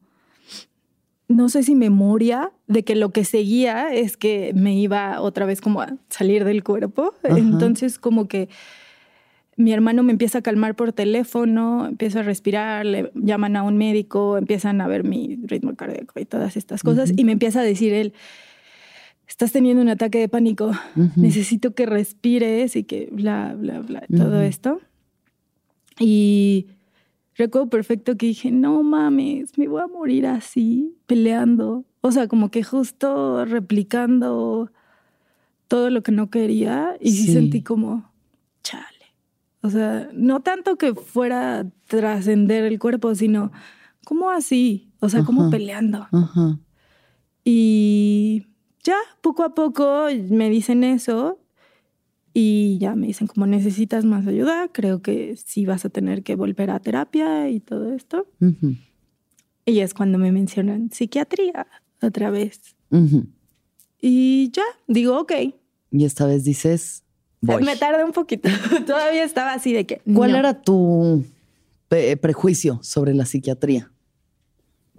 [1.30, 5.62] no sé si memoria de que lo que seguía es que me iba otra vez
[5.62, 7.14] como a salir del cuerpo.
[7.24, 8.50] Entonces como que
[9.58, 13.78] mi hermano me empieza a calmar por teléfono, empiezo a respirar, le llaman a un
[13.78, 17.64] médico, empiezan a ver mi ritmo cardíaco y todas estas cosas, y me empieza a
[17.64, 18.14] decir él,
[19.28, 20.72] estás teniendo un ataque de pánico,
[21.16, 24.82] necesito que respires y que bla, bla, bla, todo esto.
[26.00, 26.68] Y
[27.36, 31.86] recuerdo perfecto que dije, no mames, me voy a morir así, peleando.
[32.02, 34.70] O sea, como que justo replicando
[35.68, 38.12] todo lo que no quería y sí sentí como,
[39.66, 43.52] o sea, no tanto que fuera trascender el cuerpo, sino
[44.06, 46.08] como así, o sea, como peleando.
[47.44, 48.46] Y
[48.84, 51.40] ya, poco a poco me dicen eso
[52.32, 56.36] y ya me dicen como necesitas más ayuda, creo que sí vas a tener que
[56.36, 58.28] volver a terapia y todo esto.
[59.66, 61.66] Y es cuando me mencionan psiquiatría
[62.04, 62.76] otra vez.
[64.00, 65.32] Y ya, digo, ok.
[65.90, 67.05] Y esta vez dices,
[67.62, 68.50] me tardé un poquito.
[68.86, 70.02] Todavía estaba así de que.
[70.14, 71.24] ¿Cuál era tu
[72.22, 73.90] prejuicio sobre la psiquiatría?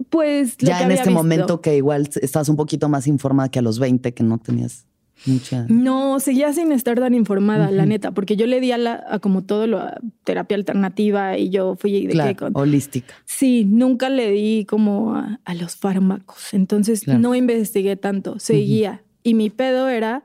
[0.09, 3.79] Pues ya en este momento que igual estás un poquito más informada que a los
[3.79, 4.85] 20, que no tenías
[5.25, 5.65] mucha.
[5.67, 9.43] No, seguía sin estar tan informada, la neta, porque yo le di a, la, como
[9.43, 9.83] todo lo
[10.23, 13.15] terapia alternativa y yo fui de claro, holística.
[13.25, 16.53] Sí, nunca le di como a, los fármacos.
[16.53, 19.03] Entonces no investigué tanto, seguía.
[19.23, 20.23] Y mi pedo era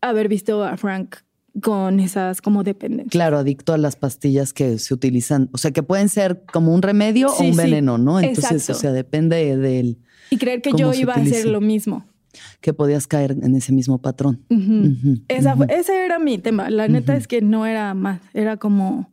[0.00, 1.16] haber visto a Frank
[1.62, 3.10] con esas como dependencias.
[3.10, 6.82] Claro, adicto a las pastillas que se utilizan, o sea, que pueden ser como un
[6.82, 8.20] remedio o un veneno, ¿no?
[8.20, 9.98] Entonces, o sea, depende del...
[10.30, 12.04] Y creer que yo iba a hacer lo mismo.
[12.60, 14.44] Que podías caer en ese mismo patrón.
[15.28, 16.68] ese era mi tema.
[16.68, 19.10] La neta es que no era más, era como,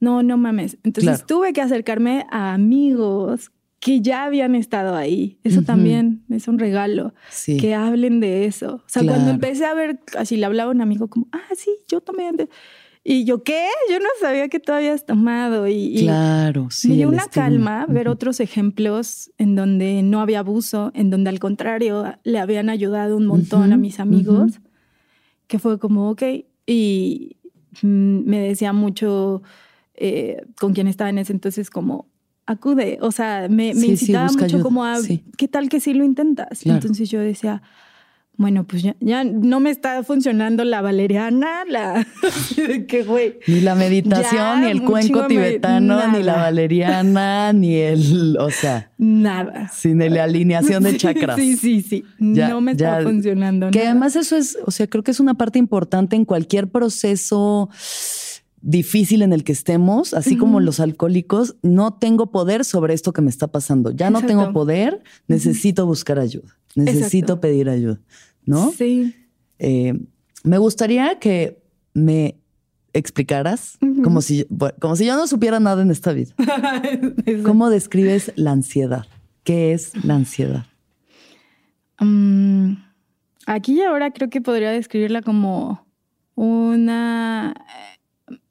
[0.00, 0.78] no, no mames.
[0.84, 3.50] Entonces tuve que acercarme a amigos
[3.80, 5.38] que ya habían estado ahí.
[5.44, 7.14] Eso también es un regalo.
[7.46, 8.76] Que hablen de eso.
[8.76, 11.70] O sea, cuando empecé a ver, así le hablaba a un amigo como, ah, sí,
[11.86, 12.30] yo tomé
[13.04, 13.68] Y yo, ¿qué?
[13.90, 15.68] Yo no sabía que tú habías tomado.
[15.68, 16.88] Y, claro, sí.
[16.88, 21.38] Me dio una calma ver otros ejemplos en donde no había abuso, en donde al
[21.38, 24.60] contrario le habían ayudado un montón a mis amigos,
[25.46, 26.22] que fue como, ok.
[26.66, 27.36] Y
[27.82, 29.42] mm, me decía mucho
[29.94, 32.08] eh, con quien estaba en ese entonces como,
[32.48, 32.98] acude.
[33.02, 34.96] O sea, me, me incitaba mucho como a,
[35.36, 36.64] ¿qué tal que si lo intentas?
[36.64, 37.62] Entonces yo decía,
[38.38, 42.06] bueno, pues ya, no me está funcionando la valeriana, la
[42.88, 43.40] que güey.
[43.46, 49.68] Ni la meditación, ni el cuenco tibetano, ni la valeriana, ni el, o sea, nada.
[49.74, 51.36] Sin la alineación de chakras.
[51.36, 52.04] Sí, sí, sí.
[52.18, 53.70] no me está funcionando.
[53.72, 57.68] Que además eso es, o sea, creo que es una parte importante en cualquier proceso
[58.60, 63.22] difícil en el que estemos, así como los alcohólicos, no tengo poder sobre esto que
[63.22, 63.90] me está pasando.
[63.90, 68.00] Ya no tengo poder, necesito buscar ayuda, necesito pedir ayuda,
[68.44, 68.72] ¿no?
[68.72, 69.14] Sí.
[69.58, 69.98] Eh,
[70.44, 71.62] me gustaría que
[71.94, 72.36] me
[72.92, 74.46] explicaras, como, si,
[74.80, 76.34] como si yo no supiera nada en esta vida.
[77.44, 79.06] ¿Cómo describes la ansiedad?
[79.44, 80.66] ¿Qué es la ansiedad?
[82.00, 82.74] Mm,
[83.46, 85.86] aquí y ahora creo que podría describirla como
[86.34, 87.54] una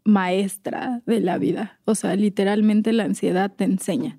[0.08, 1.80] maestra de la vida.
[1.84, 4.18] O sea, literalmente la ansiedad te enseña.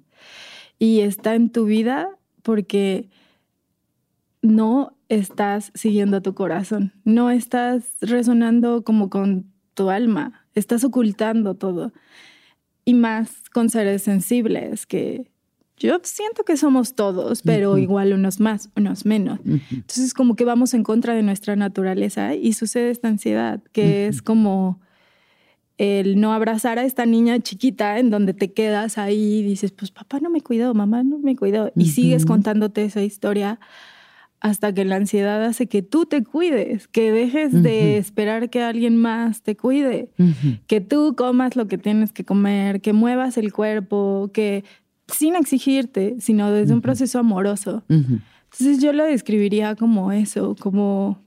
[0.79, 2.11] Y está en tu vida
[2.42, 3.09] porque
[4.42, 11.55] no estás siguiendo a tu corazón, no estás resonando como con tu alma, estás ocultando
[11.55, 11.92] todo.
[12.85, 15.31] Y más con seres sensibles que
[15.79, 19.40] yo siento que somos todos, pero igual unos más, unos menos.
[19.44, 24.20] Entonces como que vamos en contra de nuestra naturaleza y sucede esta ansiedad, que es
[24.20, 24.81] como
[25.78, 29.90] el no abrazar a esta niña chiquita en donde te quedas ahí y dices, pues
[29.92, 33.60] papá no me cuidó, mamá no me cuidó, y sigues contándote esa historia
[34.40, 38.96] hasta que la ansiedad hace que tú te cuides, que dejes de esperar que alguien
[38.96, 40.10] más te cuide,
[40.66, 44.64] que tú comas lo que tienes que comer, que muevas el cuerpo, que
[45.08, 47.84] sin exigirte, sino desde un proceso amoroso.
[47.88, 51.18] Entonces yo lo describiría como eso, como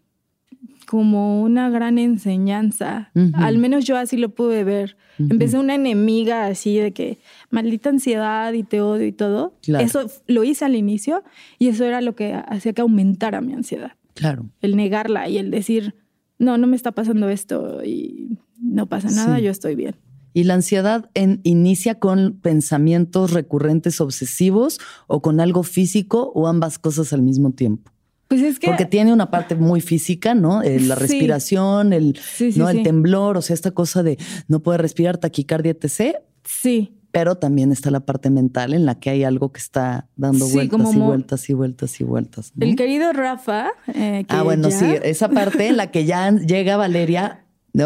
[0.91, 3.11] como una gran enseñanza.
[3.31, 4.97] Al menos yo así lo pude ver.
[5.19, 7.17] En vez de una enemiga así de que
[7.49, 9.55] maldita ansiedad y te odio y todo.
[9.79, 11.23] Eso lo hice al inicio
[11.59, 13.93] y eso era lo que hacía que aumentara mi ansiedad.
[14.15, 14.49] Claro.
[14.59, 15.95] El negarla y el decir,
[16.39, 19.95] no, no me está pasando esto y no pasa nada, yo estoy bien.
[20.33, 24.77] ¿Y la ansiedad en, inicia con pensamientos recurrentes obsesivos
[25.07, 27.90] o con algo físico o ambas cosas al mismo tiempo?
[28.31, 28.67] Pues es que.
[28.67, 30.63] Porque tiene una parte muy física, ¿no?
[30.63, 32.17] Eh, la respiración, el,
[32.55, 32.69] ¿no?
[32.69, 34.17] el temblor, o sea, esta cosa de
[34.47, 36.15] no poder respirar, taquicardia, etc.
[36.45, 36.97] Sí.
[37.11, 40.95] Pero también está la parte mental en la que hay algo que está dando vueltas
[40.95, 42.53] y vueltas y vueltas y vueltas.
[42.57, 43.71] El querido Rafa.
[43.93, 47.43] Eh, ah, bueno, sí, esa parte en la que ya llega Valeria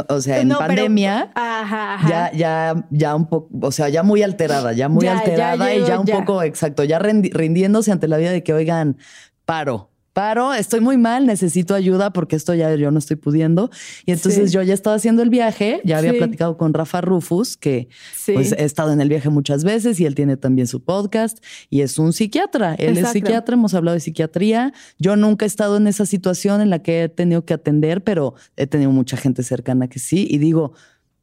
[0.09, 1.31] o sea, en pandemia,
[2.07, 5.99] ya, ya, ya un poco, o sea, ya muy alterada, ya muy alterada y ya
[5.99, 8.97] un poco, exacto, ya rindiéndose ante la vida de que, oigan,
[9.45, 13.69] paro, paro, estoy muy mal, necesito ayuda porque esto ya yo no estoy pudiendo.
[14.05, 17.89] Y entonces yo ya estaba haciendo el viaje, ya había platicado con Rafa Rufus, que
[18.25, 21.81] pues he estado en el viaje muchas veces y él tiene también su podcast y
[21.81, 22.75] es un psiquiatra.
[22.75, 24.73] Él es psiquiatra, hemos hablado de psiquiatría.
[24.99, 28.35] Yo nunca he estado en esa situación en la que he tenido que atender, pero
[28.55, 30.25] he tenido mucha gente cercana que sí.
[30.29, 30.75] Y digo,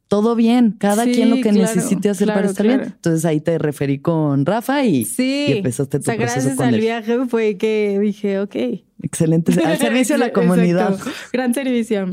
[0.07, 2.81] todo bien, cada quien lo que necesite hacer para estar bien.
[2.81, 7.57] Entonces ahí te referí con Rafa y, empezaste tu o sea, gracias al viaje fue
[7.57, 8.55] que dije, ok.
[9.01, 10.97] Excelente, al servicio de la comunidad.
[11.31, 12.07] Gran servicio.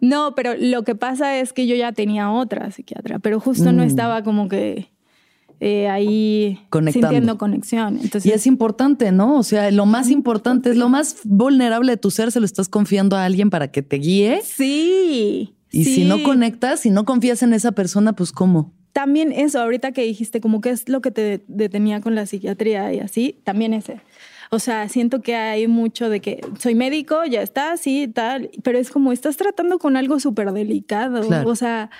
[0.00, 3.82] No, pero lo que pasa es que yo ya tenía otra psiquiatra, pero justo no
[3.82, 3.86] mm.
[3.86, 4.90] estaba como que
[5.60, 6.58] eh, ahí
[6.90, 7.98] sintiendo conexión.
[8.02, 9.36] Entonces, y es importante, ¿no?
[9.36, 12.68] O sea, lo más importante es lo más vulnerable de tu ser, se lo estás
[12.68, 14.40] confiando a alguien para que te guíe.
[14.42, 15.54] Sí.
[15.70, 18.72] Y si no conectas, si no confías en esa persona, pues ¿cómo?
[18.92, 22.92] También eso, ahorita que dijiste, como que es lo que te detenía con la psiquiatría
[22.92, 24.00] y así, también ese.
[24.50, 28.78] O sea, siento que hay mucho de que soy médico, ya está, sí, tal, pero
[28.78, 31.46] es como estás tratando con algo súper delicado.
[31.48, 31.90] O sea,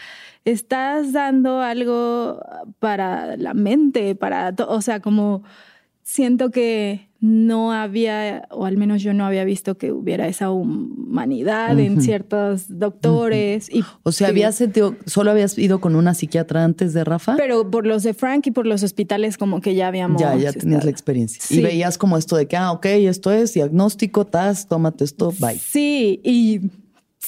[0.44, 2.40] estás dando algo
[2.80, 5.44] para la mente, para, o sea, como
[6.02, 11.78] siento que no había, o al menos yo no había visto que hubiera esa humanidad
[11.78, 13.68] en ciertos doctores.
[13.70, 17.36] y o sea, habías sentido, solo habías ido con una psiquiatra antes de Rafa.
[17.36, 20.20] Pero por los de Frank y por los hospitales como que ya habíamos.
[20.20, 21.42] Ya, ya tenías la experiencia.
[21.50, 25.58] Y veías como esto de que, ah, ok, esto es diagnóstico, tas, tómate esto, bye.
[25.58, 26.70] Sí, y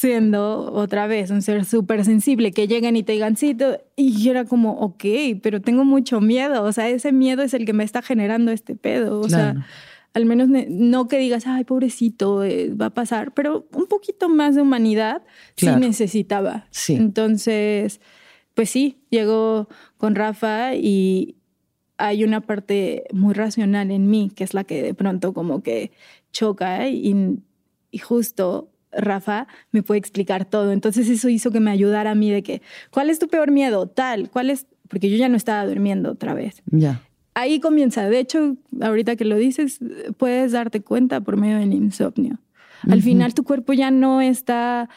[0.02, 3.56] siendo otra vez un ser súper sensible, que lleguen y te digan, sí,
[3.94, 5.04] y era como, ok,
[5.40, 8.74] pero tengo mucho miedo, o sea, ese miedo es el que me está generando este
[8.74, 9.64] pedo, o sea,
[10.12, 14.56] al menos no que digas, ay, pobrecito, eh, va a pasar, pero un poquito más
[14.56, 15.22] de humanidad
[15.56, 16.66] sí necesitaba.
[16.70, 16.96] Sí.
[16.96, 18.00] Entonces,
[18.54, 21.36] pues sí, llegó con Rafa y
[21.96, 25.92] hay una parte muy racional en mí, que es la que de pronto como que
[26.32, 27.38] choca y,
[27.92, 30.72] y justo Rafa me puede explicar todo.
[30.72, 33.86] Entonces eso hizo que me ayudara a mí de que, ¿cuál es tu peor miedo?
[33.86, 34.66] Tal, ¿cuál es?
[34.88, 36.62] Porque yo ya no estaba durmiendo otra vez.
[36.66, 37.00] Ya.
[37.34, 38.08] Ahí comienza.
[38.08, 39.80] De hecho, ahorita que lo dices,
[40.18, 42.38] puedes darte cuenta por medio del insomnio.
[42.90, 44.88] Al final tu cuerpo ya no está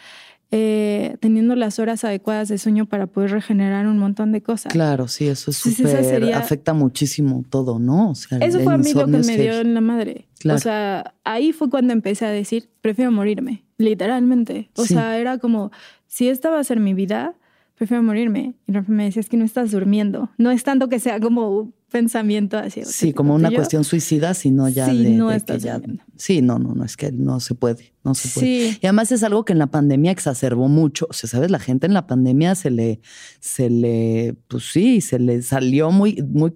[0.52, 4.72] eh, teniendo las horas adecuadas de sueño para poder regenerar un montón de cosas.
[4.72, 8.12] Claro, sí, eso es súper, afecta muchísimo todo, ¿no?
[8.12, 10.28] O sea, eso fue a mí lo que me dio en la madre.
[10.50, 14.70] O sea, ahí fue cuando empecé a decir, prefiero morirme, literalmente.
[14.76, 15.72] O sea, era como,
[16.08, 17.36] si esta va a ser mi vida,
[17.76, 18.56] prefiero morirme.
[18.68, 20.30] Y me decía, es que no estás durmiendo.
[20.38, 22.84] No es tanto que sea como pensamiento así.
[22.84, 25.82] Sí, como una cuestión suicida, sino ya sí, de, no estás ya,
[26.18, 28.48] Sí, no, no, no, es que no se puede, no se puede.
[28.48, 28.78] Sí.
[28.82, 31.08] Y además es algo que en la pandemia exacerbó mucho.
[31.10, 31.52] O sea, ¿sabes?
[31.52, 33.00] La gente en la pandemia se le,
[33.40, 36.52] se le, pues sí, se le salió muy, muy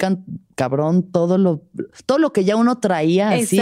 [0.59, 1.63] cabrón todo lo,
[2.05, 3.61] todo lo que ya uno traía así,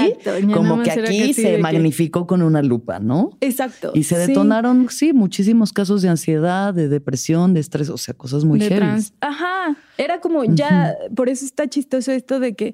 [0.51, 3.37] como que aquí se magnificó con una lupa, ¿no?
[3.39, 3.91] Exacto.
[3.93, 5.13] Y se detonaron, sí.
[5.13, 9.03] muchísimos casos de ansiedad, de depresión, de estrés, o sea, cosas muy heavy.
[9.21, 9.77] Ajá.
[9.99, 12.73] Era como ya, por eso está chistoso esto de que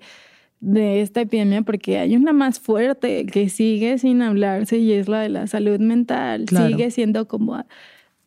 [0.61, 5.19] de esta epidemia porque hay una más fuerte que sigue sin hablarse y es la
[5.19, 6.45] de la salud mental.
[6.47, 7.65] Sigue siendo como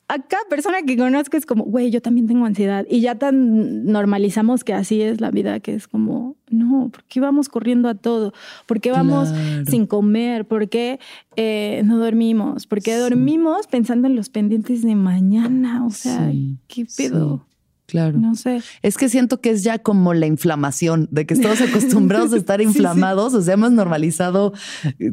[0.08, 2.86] a cada persona que conozco es como, güey, yo también tengo ansiedad.
[2.88, 7.18] Y ya tan normalizamos que así es la vida, que es como, no, ¿por qué
[7.20, 8.32] vamos corriendo a todo?
[8.66, 9.32] ¿Por qué vamos
[9.68, 10.46] sin comer?
[10.46, 11.00] ¿Por qué
[11.34, 12.66] eh, no dormimos?
[12.66, 15.84] ¿Por qué dormimos pensando en los pendientes de mañana?
[15.84, 16.30] O sea,
[16.68, 17.44] ¿qué pedo?
[17.86, 18.18] Claro.
[18.18, 18.62] No sé.
[18.82, 22.60] Es que siento que es ya como la inflamación, de que estamos acostumbrados a estar
[22.60, 24.52] inflamados, o sea, hemos normalizado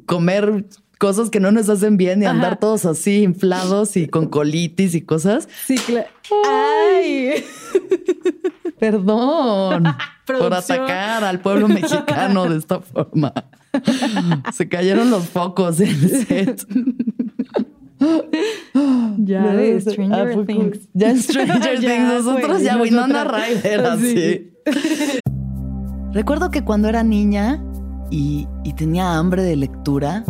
[0.06, 0.66] comer
[1.04, 5.02] cosas que no nos hacen bien y andar todos así inflados y con colitis y
[5.02, 5.50] cosas.
[5.68, 6.08] Sí, claro.
[6.48, 7.44] Ay.
[8.80, 9.84] Perdón
[10.26, 13.34] por atacar al pueblo mexicano de esta forma.
[14.54, 16.68] Se cayeron los focos en el set.
[19.18, 20.88] Ya de Stranger Things.
[20.94, 22.24] Ya en Stranger Things.
[22.24, 24.54] Nosotros ya Winona Ryder así.
[26.14, 27.62] Recuerdo que cuando era niña
[28.10, 30.24] y, y tenía hambre de lectura,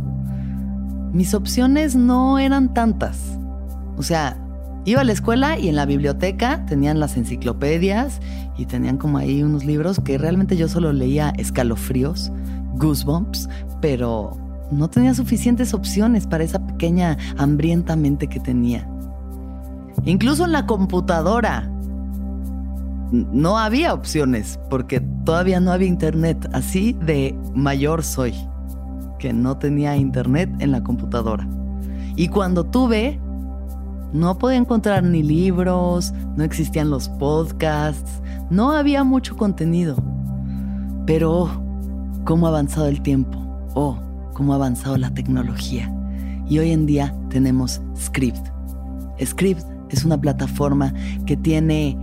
[1.14, 3.38] mis opciones no eran tantas.
[3.97, 4.38] O sea,
[4.84, 8.20] iba a la escuela y en la biblioteca tenían las enciclopedias
[8.57, 12.32] y tenían como ahí unos libros que realmente yo solo leía escalofríos,
[12.76, 13.47] goosebumps,
[13.80, 14.36] pero
[14.72, 18.89] no tenía suficientes opciones para esa pequeña hambrienta mente que tenía.
[20.05, 21.70] Incluso en la computadora
[23.11, 26.49] no había opciones porque todavía no había internet.
[26.51, 28.34] Así de mayor soy
[29.24, 31.48] que no tenía internet en la computadora.
[32.18, 33.22] Y cuando tuve,
[34.12, 39.96] no podía encontrar ni libros, no existían los podcasts, no había mucho contenido.
[41.06, 41.50] Pero, oh,
[42.26, 43.40] cómo ha avanzado el tiempo,
[43.76, 43.98] oh,
[44.34, 45.90] cómo ha avanzado la tecnología.
[46.50, 48.46] Y hoy en día tenemos Script.
[49.24, 50.94] Script es una plataforma
[51.26, 51.98] que tiene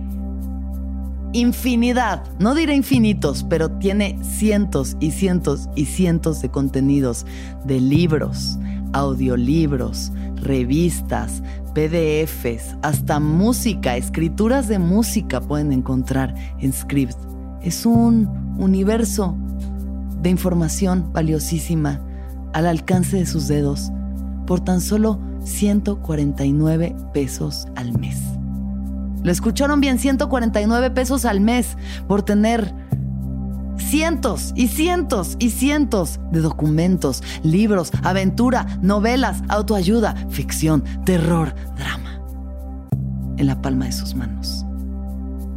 [1.33, 7.25] infinidad, no diré infinitos, pero tiene cientos y cientos y cientos de contenidos
[7.65, 8.57] de libros,
[8.93, 11.41] audiolibros, revistas,
[11.73, 17.17] PDFs, hasta música, escrituras de música pueden encontrar en Script.
[17.61, 18.27] Es un
[18.57, 19.35] universo
[20.21, 22.01] de información valiosísima
[22.53, 23.91] al alcance de sus dedos
[24.45, 28.40] por tan solo 149 pesos al mes.
[29.23, 32.73] Lo escucharon bien, 149 pesos al mes por tener
[33.77, 42.21] cientos y cientos y cientos de documentos, libros, aventura, novelas, autoayuda, ficción, terror, drama
[43.37, 44.65] en la palma de sus manos.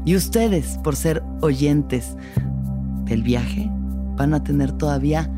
[0.05, 2.17] Y ustedes, por ser oyentes
[3.05, 3.71] del viaje,
[4.17, 5.31] van a tener todavía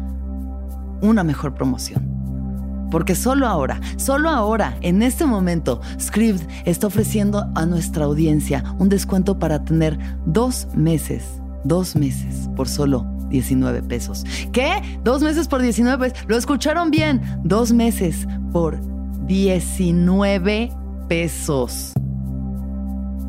[1.03, 2.16] una mejor promoción.
[2.91, 8.89] Porque solo ahora, solo ahora, en este momento, Script está ofreciendo a nuestra audiencia un
[8.89, 11.25] descuento para tener dos meses,
[11.65, 14.25] dos meses por solo 19 pesos.
[14.53, 14.83] ¿Qué?
[15.03, 16.27] ¿Dos meses por 19 pesos?
[16.29, 17.21] ¿Lo escucharon bien?
[17.43, 18.79] Dos meses por
[19.27, 20.71] 19
[21.09, 21.93] pesos.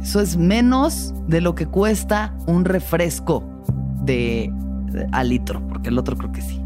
[0.02, 3.44] Eso es menos de lo que cuesta un refresco
[4.04, 4.52] de,
[4.86, 6.62] de a litro, porque el otro creo que sí.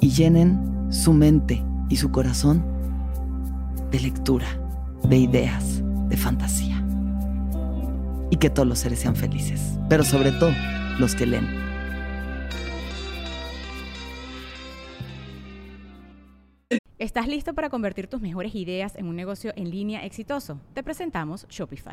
[0.00, 2.73] Y llenen su mente y su corazón
[3.90, 4.46] de lectura,
[5.02, 6.82] de ideas, de fantasía.
[8.30, 10.52] Y que todos los seres sean felices, pero sobre todo
[10.98, 11.64] los que leen.
[16.98, 20.58] ¿Estás listo para convertir tus mejores ideas en un negocio en línea exitoso?
[20.72, 21.92] Te presentamos Shopify.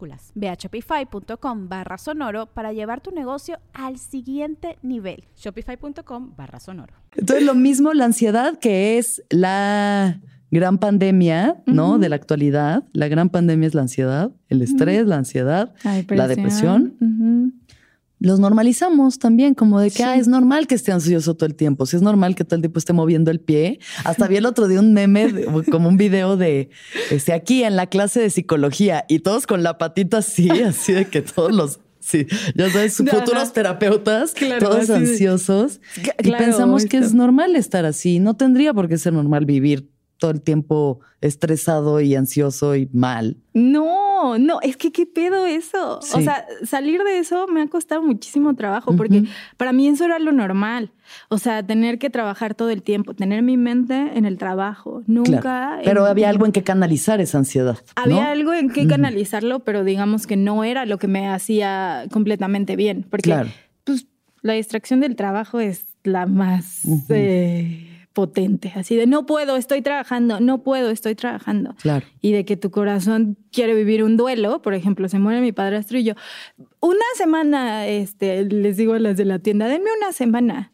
[0.35, 5.25] Ve a shopify.com barra sonoro para llevar tu negocio al siguiente nivel.
[5.35, 6.93] Shopify.com barra sonoro.
[7.15, 10.19] Entonces, lo mismo la ansiedad que es la
[10.51, 11.97] gran pandemia, ¿no?
[11.97, 12.83] De la actualidad.
[12.91, 15.73] La gran pandemia es la ansiedad, el estrés, la ansiedad,
[16.09, 17.60] la depresión.
[18.21, 21.87] Los normalizamos también, como de que ah, es normal que esté ansioso todo el tiempo.
[21.87, 23.79] Si es normal que todo el tiempo esté moviendo el pie.
[24.03, 25.33] Hasta vi el otro día un meme,
[25.71, 26.69] como un video de
[27.09, 31.05] este, aquí en la clase de psicología y todos con la patita así, así de
[31.05, 35.79] que todos los Sí, ya sabes, futuros terapeutas, todos ansiosos.
[36.23, 38.19] y pensamos que es normal estar así.
[38.19, 39.90] No tendría por qué ser normal vivir
[40.21, 43.37] todo el tiempo estresado y ansioso y mal.
[43.55, 45.97] No, no, es que qué pedo eso.
[45.97, 49.23] O sea, salir de eso me ha costado muchísimo trabajo porque
[49.57, 50.91] para mí eso era lo normal.
[51.29, 55.79] O sea, tener que trabajar todo el tiempo, tener mi mente en el trabajo, nunca.
[55.83, 57.79] Pero había algo en que canalizar esa ansiedad.
[57.95, 62.75] Había algo en que canalizarlo, pero digamos que no era lo que me hacía completamente
[62.75, 63.07] bien.
[63.09, 63.35] Porque
[63.85, 64.05] pues,
[64.43, 66.83] la distracción del trabajo es la más
[68.13, 71.75] potente, así de no puedo, estoy trabajando, no puedo, estoy trabajando.
[71.81, 72.05] Claro.
[72.21, 75.97] Y de que tu corazón quiere vivir un duelo, por ejemplo, se muere mi padrastro
[75.97, 76.13] y yo,
[76.81, 80.71] una semana, este, les digo a las de la tienda, denme una semana.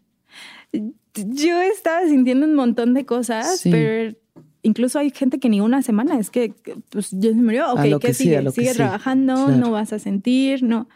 [1.14, 4.16] Yo estaba sintiendo un montón de cosas, pero
[4.64, 6.54] incluso hay gente que ni una semana, es que
[6.90, 8.52] pues ya se murió, ok, ¿qué sigue?
[8.52, 10.88] sigue trabajando, no vas a sentir, no.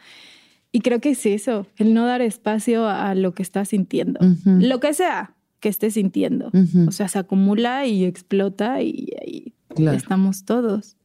[0.72, 4.20] Y creo que es eso, el no dar espacio a lo que estás sintiendo.
[4.44, 6.50] Lo que sea, que esté sintiendo.
[6.88, 9.54] O sea, se acumula y explota y ahí
[9.94, 10.96] estamos todos.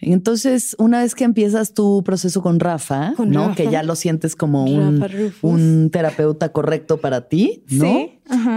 [0.00, 3.54] Entonces, una vez que empiezas tu proceso con Rafa, ¿no?
[3.54, 8.08] Que ya lo sientes como un, terapeuta correcto para ti, ¿no?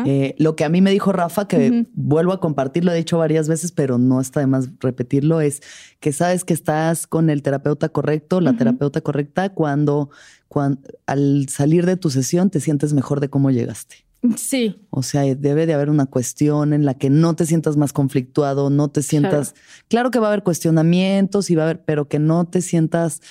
[0.06, 3.20] Eh, lo que a mí me dijo Rafa, que vuelvo a compartir, lo he dicho
[3.20, 5.62] varias veces, pero no está de más repetirlo, es
[6.00, 10.10] que sabes que estás con el terapeuta correcto, la terapeuta correcta, cuando,
[10.48, 14.11] cuando al salir de tu sesión te sientes mejor de cómo llegaste.
[14.38, 14.86] Sí.
[14.92, 18.70] O sea, debe de haber una cuestión en la que no te sientas más conflictuado,
[18.70, 19.56] no te sientas.
[19.88, 23.22] Claro, que va a haber cuestionamientos y va a haber, pero que no te sientas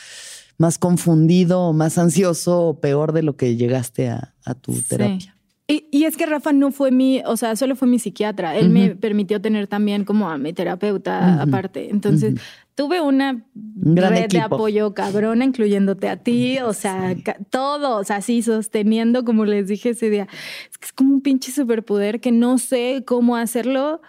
[0.59, 5.37] más confundido o más ansioso o peor de lo que llegaste a, tu terapia.
[5.69, 8.57] Y, es que Rafa no fue mi, o sea, solo fue mi psiquiatra.
[8.57, 11.91] Él me permitió tener también como a mi terapeuta aparte.
[11.91, 12.35] Entonces,
[12.81, 13.45] tuve una
[13.77, 17.15] red de apoyo cabrona, incluyéndote a ti, o sea,
[17.51, 20.27] todos así sosteniendo, como les dije ese día.
[20.71, 24.01] Es que es como un pinche superpoder que no sé cómo hacerlo.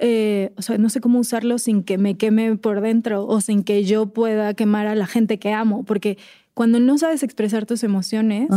[0.00, 3.62] Eh, o sea, no sé cómo usarlo sin que me queme por dentro o sin
[3.62, 6.18] que yo pueda quemar a la gente que amo, porque
[6.54, 8.48] cuando no sabes expresar tus emociones,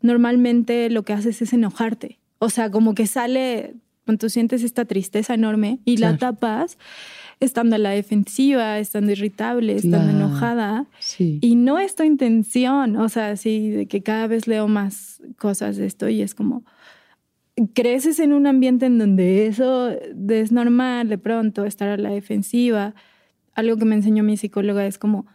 [0.00, 2.20] normalmente lo que haces es enojarte.
[2.38, 3.74] O sea, como que sale,
[4.04, 6.78] cuando sientes esta tristeza enorme y la tapas
[7.42, 10.86] estando a la defensiva, estando irritable, estando enojada.
[11.18, 15.76] Y no es tu intención, o sea, sí, de que cada vez leo más cosas
[15.76, 16.64] de esto y es como,
[17.74, 22.94] creces en un ambiente en donde eso es normal de pronto, estar a la defensiva.
[23.54, 25.26] Algo que me enseñó mi psicóloga es como,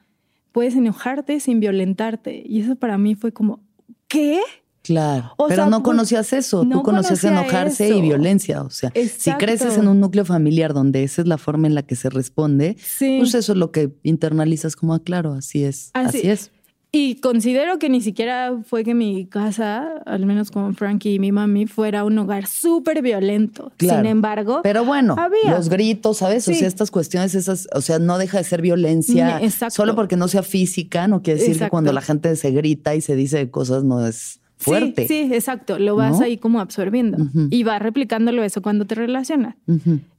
[0.54, 2.42] puedes enojarte sin violentarte.
[2.46, 3.60] Y eso para mí fue como,
[4.08, 4.40] ¿qué?
[4.88, 9.78] Claro, pero no pues, conocías eso, tú conocías enojarse y violencia, o sea, si creces
[9.78, 13.34] en un núcleo familiar donde esa es la forma en la que se responde, pues
[13.36, 16.52] eso es lo que internalizas como, ah, claro, así es, así, es.
[16.90, 21.34] Y considero que ni siquiera fue que mi casa, al menos con Frankie y mi
[21.34, 23.74] mami, fuera un hogar súper violento.
[23.78, 25.18] Sin embargo, pero bueno,
[25.50, 26.48] los gritos, ¿sabes?
[26.48, 29.42] O sea, estas cuestiones, esas, o sea, no deja de ser violencia.
[29.70, 33.02] Solo porque no sea física, no quiere decir que cuando la gente se grita y
[33.02, 35.08] se dice cosas no es fuerte.
[35.08, 35.80] Sí, exacto.
[35.80, 37.18] Lo vas ahí como absorbiendo
[37.50, 39.56] y vas replicándolo eso cuando te relacionas.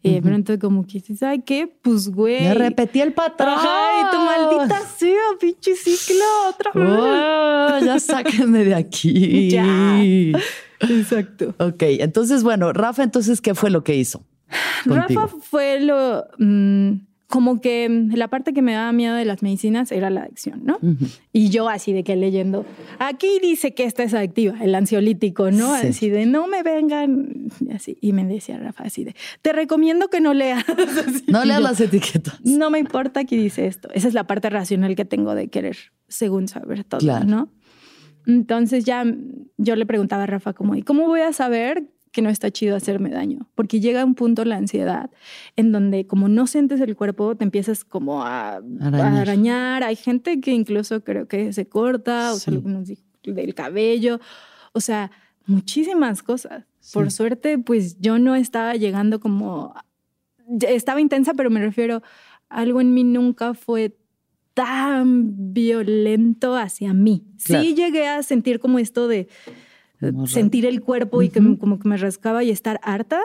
[0.02, 1.72] Y de pronto como que dices, ay, ¿qué?
[1.82, 2.42] Pues, güey.
[2.42, 3.54] Me repetí el patrón.
[3.58, 7.84] Ay, tu maldita sea, pinche ciclo, otra vez.
[7.84, 9.50] ya sáquenme de aquí.
[9.50, 10.00] ya.
[10.80, 11.54] Exacto.
[11.58, 14.24] Ok, entonces, bueno, Rafa, entonces, ¿qué fue lo que hizo?
[14.84, 16.24] Rafa fue lo...
[16.38, 20.22] Mm, como que mm, la parte que me daba miedo de las medicinas era la
[20.22, 20.78] adicción, ¿no?
[21.32, 22.64] Y yo así de que leyendo,
[22.98, 25.72] aquí dice que esta es adictiva, el ansiolítico, ¿no?
[25.72, 27.98] Así de, no me vengan, así.
[28.00, 30.64] Y me decía Rafa así de, te recomiendo que no leas.
[31.26, 32.40] no leas las etiquetas.
[32.44, 33.88] No me importa que dice esto.
[33.92, 35.76] Esa es la parte racional que tengo de querer,
[36.08, 37.52] según saber todo, ¿no?
[38.26, 39.04] Entonces ya
[39.58, 42.76] yo le preguntaba a Rafa como, ¿y cómo voy a saber que no está chido
[42.76, 45.10] hacerme daño, porque llega un punto la ansiedad
[45.56, 49.82] en donde como no sientes el cuerpo, te empiezas como a arañar.
[49.82, 52.90] Hay gente que incluso creo que se corta, o sea, algunos
[53.22, 54.20] del cabello,
[54.72, 55.10] o sea,
[55.46, 56.64] muchísimas cosas.
[56.92, 59.74] Por suerte, pues yo no estaba llegando como,
[60.60, 62.02] estaba intensa, pero me refiero,
[62.48, 63.96] algo en mí nunca fue
[64.54, 67.26] tan violento hacia mí.
[67.36, 69.28] Sí llegué a sentir como esto de
[70.26, 73.20] sentir el cuerpo y que como que me rascaba y estar harta,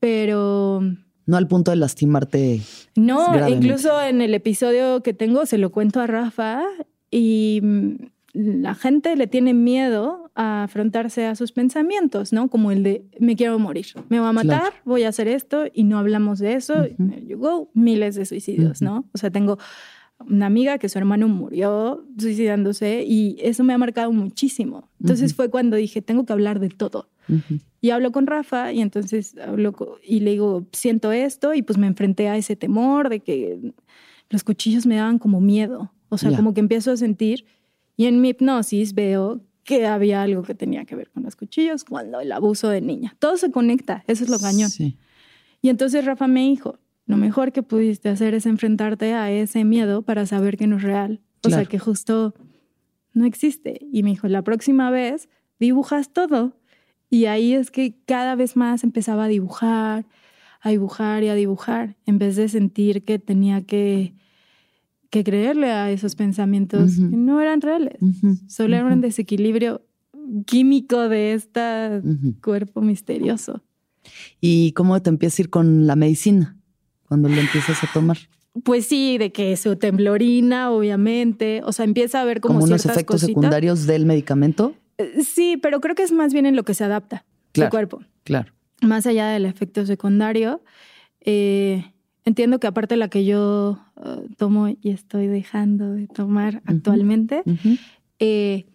[0.00, 0.82] pero
[1.26, 2.60] No al punto de lastimarte.
[2.96, 6.62] No, incluso en el episodio que tengo se lo cuento a Rafa
[7.10, 7.94] y mm,
[8.34, 12.48] la gente le tiene miedo a afrontarse a sus pensamientos, ¿no?
[12.48, 15.84] Como el de me quiero morir, me voy a matar, voy a hacer esto y
[15.84, 16.86] no hablamos de eso.
[16.98, 19.06] Uh miles de suicidios, ¿no?
[19.12, 19.58] O sea, tengo
[20.20, 24.88] una amiga que su hermano murió suicidándose y eso me ha marcado muchísimo.
[25.00, 27.08] Entonces fue cuando dije, tengo que hablar de todo.
[27.80, 31.86] Y hablo con Rafa y entonces hablo y le digo, siento esto y pues me
[31.86, 33.72] enfrenté a ese temor de que
[34.30, 35.92] los cuchillos me daban como miedo.
[36.08, 37.44] O sea, como que empiezo a sentir
[37.96, 41.84] y en mi hipnosis veo que había algo que tenía que ver con los cuchillos
[41.84, 43.14] cuando el abuso de niña.
[43.18, 44.70] Todo se conecta, eso es lo cañón.
[45.60, 46.78] Y entonces Rafa me dijo,
[47.08, 50.82] lo mejor que pudiste hacer es enfrentarte a ese miedo para saber que no es
[50.82, 51.22] real.
[51.42, 52.34] O sea, que justo
[53.14, 53.80] no existe.
[53.90, 56.52] Y me dijo, la próxima vez dibujas todo.
[57.08, 60.04] Y ahí es que cada vez más empezaba a dibujar,
[60.60, 64.12] a dibujar y a dibujar, en vez de sentir que tenía que,
[65.08, 67.96] que creerle a esos pensamientos que no eran reales.
[68.48, 69.80] Solo era un desequilibrio
[70.44, 72.02] químico de este
[72.42, 73.62] cuerpo misterioso.
[74.42, 76.57] ¿Y cómo te empiezas a ir con la medicina?
[77.08, 78.18] Cuando lo empiezas a tomar?
[78.64, 81.62] Pues sí, de que su temblorina, obviamente.
[81.64, 84.74] O sea, empieza a ver como, unos efectos secundarios del medicamento.
[84.98, 88.00] Eh, sí, pero creo que es más bien en lo que se adapta claro, cuerpo.
[88.24, 88.52] Claro.
[88.82, 90.62] Más allá del efecto secundario.
[91.20, 91.92] Eh,
[92.24, 97.42] entiendo que aparte la que yo eh, tomo y estoy dejando de tomar actualmente,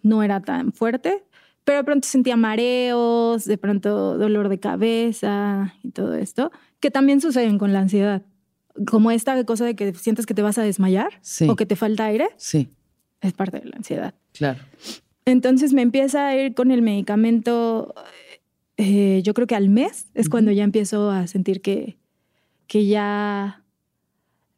[0.02, 1.24] no era tan fuerte,
[1.64, 6.52] pero de pronto sentía mareos, de pronto dolor de cabeza y todo esto,
[6.84, 8.20] que también suceden con la ansiedad.
[8.86, 11.18] Como esta cosa de que sientes que te vas a desmayar
[11.48, 12.28] o que te falta aire.
[12.36, 12.68] Sí.
[13.22, 14.14] Es parte de la ansiedad.
[14.34, 14.60] Claro.
[15.24, 17.94] Entonces me empieza a ir con el medicamento,
[18.76, 21.96] eh, yo creo que al mes es cuando ya empiezo a sentir que,
[22.66, 23.64] que ya,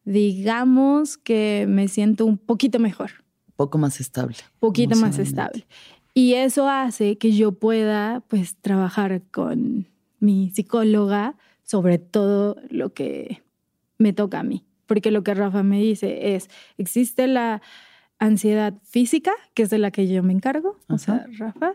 [0.05, 3.13] digamos que me siento un poquito mejor.
[3.55, 4.35] Poco más estable.
[4.59, 5.65] Poquito más estable.
[6.13, 9.87] Y eso hace que yo pueda pues trabajar con
[10.19, 11.37] mi psicóloga
[11.67, 13.43] sobre todo lo que
[13.99, 14.65] me toca a mí.
[14.87, 16.49] Porque lo que Rafa me dice es,
[16.79, 17.61] existe la
[18.19, 21.75] ansiedad física, que es de la que yo me encargo, o sea, Rafa,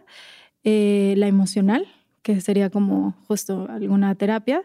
[0.63, 1.85] eh, la emocional,
[2.23, 4.63] que sería como justo alguna terapia,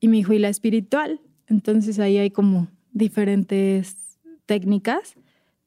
[0.00, 1.20] y me dijo, y la espiritual.
[1.46, 5.14] Entonces ahí hay como diferentes técnicas,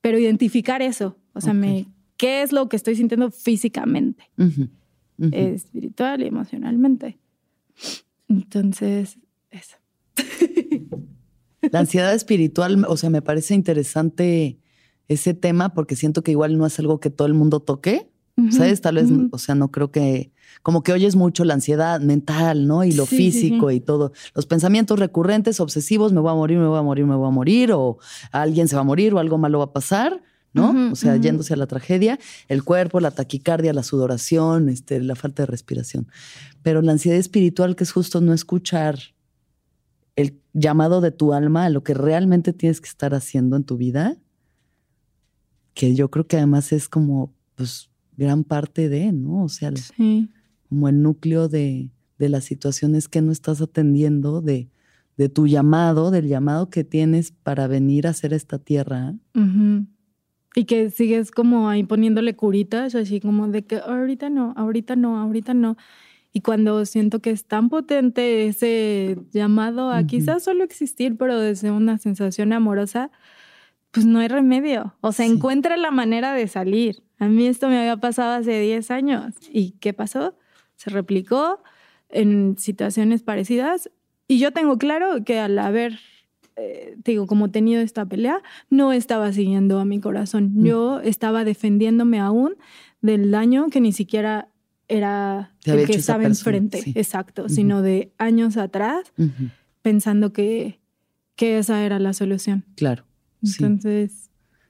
[0.01, 1.85] pero identificar eso, o sea, me,
[2.17, 4.29] ¿qué es lo que estoy sintiendo físicamente?
[5.31, 7.17] espiritual y emocionalmente.
[8.29, 9.17] Entonces,
[9.51, 9.77] eso.
[11.71, 14.59] La ansiedad espiritual, o sea, me parece interesante
[15.07, 18.09] ese tema porque siento que igual no es algo que todo el mundo toque,
[18.51, 18.79] ¿sabes?
[18.79, 20.31] Tal vez, o sea, no creo que,
[20.63, 22.85] como que oyes mucho la ansiedad mental, ¿no?
[22.85, 24.13] Y lo físico y todo.
[24.33, 27.31] Los pensamientos recurrentes, obsesivos, me voy a morir, me voy a morir, me voy a
[27.31, 27.97] morir, o
[28.31, 30.21] alguien se va a morir o algo malo va a pasar.
[30.53, 30.91] ¿No?
[30.91, 35.43] o sea, yéndose a la tragedia, el cuerpo, la taquicardia, la sudoración, este, la falta
[35.43, 36.07] de respiración.
[36.63, 38.99] Pero la ansiedad espiritual, que es justo no escuchar
[40.15, 43.77] el llamado de tu alma a lo que realmente tienes que estar haciendo en tu
[43.77, 44.17] vida,
[45.73, 49.43] que yo creo que además es como, pues, gran parte de, ¿no?
[49.43, 49.71] O sea,
[50.67, 54.69] como el núcleo de, de, las situaciones que no estás atendiendo, de,
[55.15, 59.15] de, tu llamado, del llamado que tienes para venir a hacer esta tierra.
[60.55, 65.19] Y que sigues como ahí poniéndole curitas, así como de que ahorita no, ahorita no,
[65.19, 65.77] ahorita no.
[66.31, 71.71] Y cuando siento que es tan potente ese llamado a quizás solo existir, pero desde
[71.71, 73.11] una sensación amorosa,
[73.91, 74.95] pues no hay remedio.
[75.01, 77.03] O sea, encuentra la manera de salir.
[77.17, 79.35] A mí esto me había pasado hace 10 años.
[79.51, 80.37] ¿Y qué pasó?
[80.75, 81.61] Se replicó
[82.09, 83.89] en situaciones parecidas.
[84.27, 85.99] Y yo tengo claro que al haber
[86.59, 90.51] eh, digo, como tenido esta pelea, no estaba siguiendo a mi corazón.
[90.55, 90.65] Mm.
[90.65, 92.55] Yo estaba defendiéndome aún
[93.01, 94.49] del daño que ni siquiera
[94.87, 99.13] era el que estaba enfrente, exacto, sino de años atrás,
[99.83, 100.79] pensando que,
[101.35, 102.65] que esa era la solución.
[102.75, 103.05] Claro.
[103.43, 104.25] Entonces...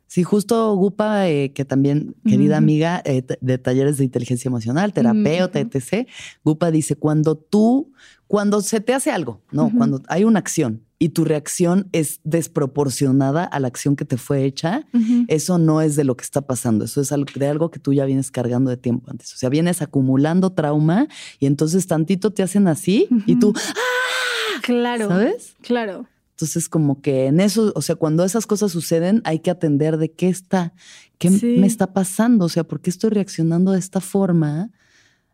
[0.08, 5.60] Sí, justo Gupa, eh, que también, querida amiga eh, de talleres de inteligencia emocional, terapeuta,
[5.60, 6.08] etc.
[6.44, 7.94] Gupa dice, cuando tú,
[8.26, 9.72] cuando se te hace algo, ¿no?
[9.78, 14.43] Cuando hay una acción y tu reacción es desproporcionada a la acción que te fue
[14.43, 14.86] hecha,
[15.30, 17.93] eso no es de lo que está pasando, eso es algo, de algo que tú
[17.93, 19.34] ya vienes cargando de tiempo antes.
[19.34, 21.08] O sea, vienes acumulando trauma
[21.39, 24.62] y entonces tantito te hacen así y tú, ¡ah!
[24.62, 25.08] Claro.
[25.08, 25.56] ¿Sabes?
[25.62, 26.06] Claro.
[26.32, 30.12] Entonces, como que en eso, o sea, cuando esas cosas suceden, hay que atender de
[30.12, 30.74] qué está,
[31.18, 34.70] qué me está pasando, o sea, por qué estoy reaccionando de esta forma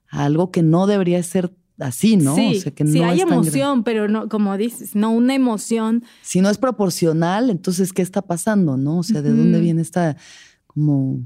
[0.09, 2.36] a algo que no debería ser así, ¿no?
[2.36, 6.03] Sí, sí hay emoción, pero no, como dices, no una emoción.
[6.21, 8.99] Si no es proporcional, entonces, ¿qué está pasando, no?
[8.99, 10.17] O sea, ¿de dónde viene esta
[10.67, 11.21] como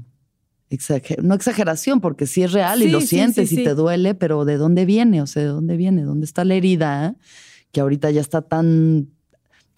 [1.22, 4.84] no exageración, porque sí es real y lo sientes y te duele, pero ¿de dónde
[4.84, 5.20] viene?
[5.20, 6.02] O sea, ¿de dónde viene?
[6.02, 7.16] ¿Dónde está la herida
[7.72, 9.08] que ahorita ya está tan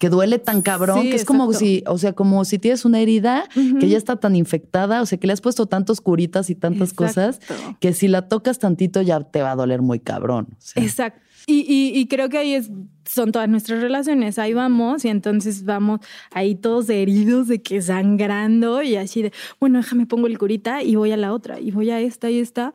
[0.03, 3.45] que duele tan cabrón, que es como si, o sea, como si tienes una herida
[3.79, 6.91] que ya está tan infectada, o sea, que le has puesto tantas curitas y tantas
[6.91, 7.39] cosas,
[7.79, 10.57] que si la tocas tantito ya te va a doler muy cabrón.
[10.75, 11.21] Exacto.
[11.47, 12.69] Y, creo que ahí es,
[13.05, 14.37] son todas nuestras relaciones.
[14.39, 16.01] Ahí vamos y entonces vamos
[16.31, 19.31] ahí todos heridos de que sangrando y así de,
[19.61, 22.39] bueno, déjame pongo el curita y voy a la otra y voy a esta y
[22.39, 22.73] esta,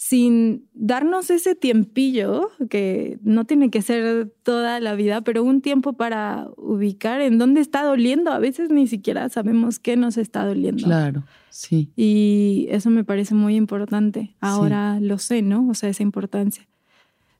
[0.00, 5.94] sin darnos ese tiempillo, que no tiene que ser toda la vida, pero un tiempo
[5.94, 8.30] para ubicar en dónde está doliendo.
[8.30, 10.84] A veces ni siquiera sabemos qué nos está doliendo.
[10.84, 11.90] Claro, sí.
[11.96, 14.36] Y eso me parece muy importante.
[14.40, 15.68] Ahora lo sé, ¿no?
[15.68, 16.68] O sea, esa importancia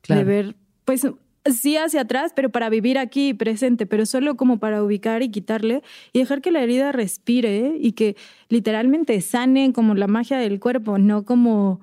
[0.09, 1.07] de ver pues
[1.45, 5.81] sí hacia atrás, pero para vivir aquí presente, pero solo como para ubicar y quitarle
[6.11, 8.17] y dejar que la herida respire y que
[8.49, 11.79] literalmente sane como la magia del cuerpo, no como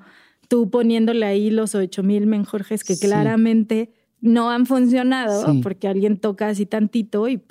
[0.49, 6.49] tú poniéndole ahí los ocho mil menjorjes que claramente no han funcionado porque alguien toca
[6.49, 7.43] así tantito y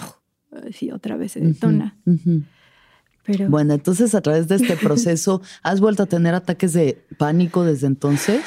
[0.67, 1.97] así otra vez se detona.
[3.49, 7.87] Bueno, entonces a través de este proceso, ¿has vuelto a tener ataques de pánico desde
[7.87, 8.41] entonces?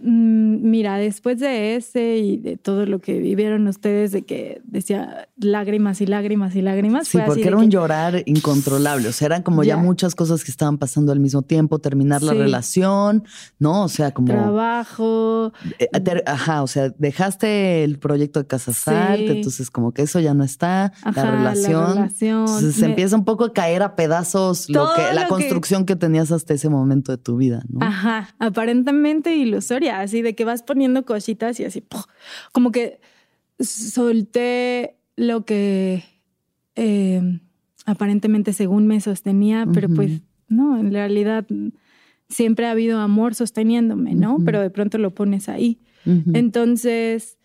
[0.00, 5.28] Mm, mira, después de ese y de todo lo que vivieron ustedes, de que decía
[5.36, 7.08] lágrimas y lágrimas y lágrimas.
[7.08, 9.08] Sí, porque era un llorar incontrolable.
[9.08, 9.76] O sea, eran como ya.
[9.76, 13.24] muchas cosas que estaban pasando al mismo tiempo, terminar la relación,
[13.58, 13.84] ¿no?
[13.84, 14.28] O sea, como.
[14.28, 15.52] Trabajo.
[15.78, 15.88] Eh,
[16.26, 18.72] ajá, o sea, dejaste el proyecto de Casa
[19.14, 21.94] entonces como que eso ya no está, la relación.
[21.96, 24.21] La Entonces se empieza un poco a caer a pedazos
[24.68, 25.94] lo que, la construcción que...
[25.94, 27.84] que tenías hasta ese momento de tu vida, ¿no?
[27.84, 31.82] Ajá, aparentemente ilusoria así de que vas poniendo cositas y así,
[32.52, 33.00] como que
[33.60, 36.04] solté lo que
[36.74, 37.40] em,
[37.86, 41.46] aparentemente según me sostenía, pero pues no, en realidad
[42.28, 44.38] siempre ha habido amor sosteniéndome, ¿no?
[44.44, 45.80] Pero de pronto lo pones ahí.
[46.04, 47.38] Entonces,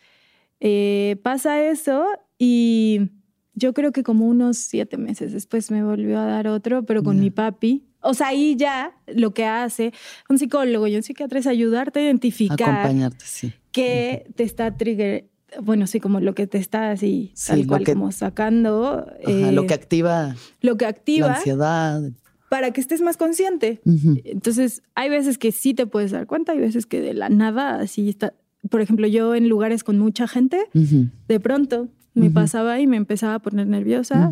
[0.59, 2.05] eh, pasa eso
[2.39, 3.11] y
[3.57, 7.19] yo creo que como unos siete meses después me volvió a dar otro, pero con
[7.19, 7.87] mi papi.
[8.01, 9.93] O sea, ahí ya lo que hace
[10.29, 12.69] un psicólogo y un psiquiatra es ayudarte a identificar.
[12.69, 13.53] Acompañarte, sí.
[13.71, 15.27] Que te está trigger.
[15.59, 19.11] Bueno, sí, como lo que te está así, tal cual, como sacando.
[19.25, 20.35] lo que activa.
[20.61, 21.27] Lo que activa.
[21.27, 22.01] La ansiedad.
[22.49, 23.81] Para que estés más consciente.
[24.23, 27.79] Entonces, hay veces que sí te puedes dar cuenta, hay veces que de la nada
[27.79, 28.35] así está.
[28.69, 33.35] Por ejemplo, yo en lugares con mucha gente, de pronto me pasaba y me empezaba
[33.35, 34.31] a poner nerviosa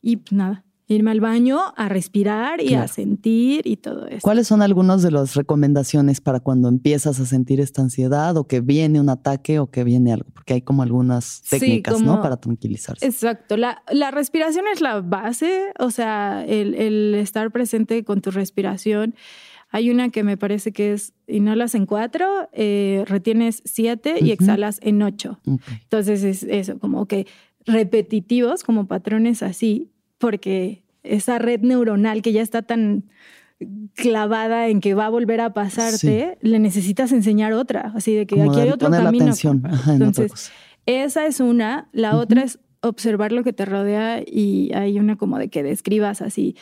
[0.00, 0.64] y pues, nada,
[0.94, 4.20] irme al baño a respirar y a sentir y todo eso.
[4.22, 8.60] ¿Cuáles son algunas de las recomendaciones para cuando empiezas a sentir esta ansiedad o que
[8.60, 10.28] viene un ataque o que viene algo?
[10.32, 12.20] Porque hay como algunas técnicas, ¿no?
[12.20, 13.06] Para tranquilizarse.
[13.06, 13.56] Exacto.
[13.56, 19.14] La, la, respiración es la base, o sea, el, el estar presente con tu respiración.
[19.72, 24.78] Hay una que me parece que es inhalas en cuatro, eh, retienes siete y exhalas
[24.82, 25.40] en ocho.
[25.84, 27.26] Entonces es eso, como que
[27.64, 33.04] repetitivos, como patrones así, porque esa red neuronal que ya está tan
[33.94, 38.42] clavada en que va a volver a pasarte, le necesitas enseñar otra, así de que
[38.42, 39.32] aquí hay otro camino.
[39.88, 40.52] Entonces,
[40.84, 45.38] esa es una, la otra es observar lo que te rodea y hay una como
[45.38, 46.56] de que describas así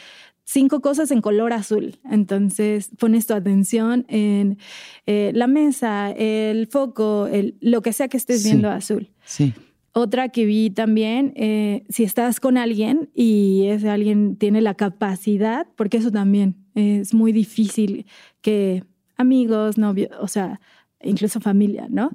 [0.51, 1.99] cinco cosas en color azul.
[2.11, 4.59] Entonces pones tu atención en
[5.07, 9.11] eh, la mesa, el foco, el, lo que sea que estés viendo azul.
[9.25, 9.55] Sí.
[9.93, 15.67] Otra que vi también, eh, si estás con alguien y ese alguien tiene la capacidad,
[15.77, 18.07] porque eso también es muy difícil
[18.41, 18.85] que
[19.17, 20.61] amigos, novios, o sea,
[21.03, 22.11] incluso familia, ¿no?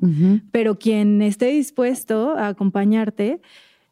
[0.52, 3.42] Pero quien esté dispuesto a acompañarte,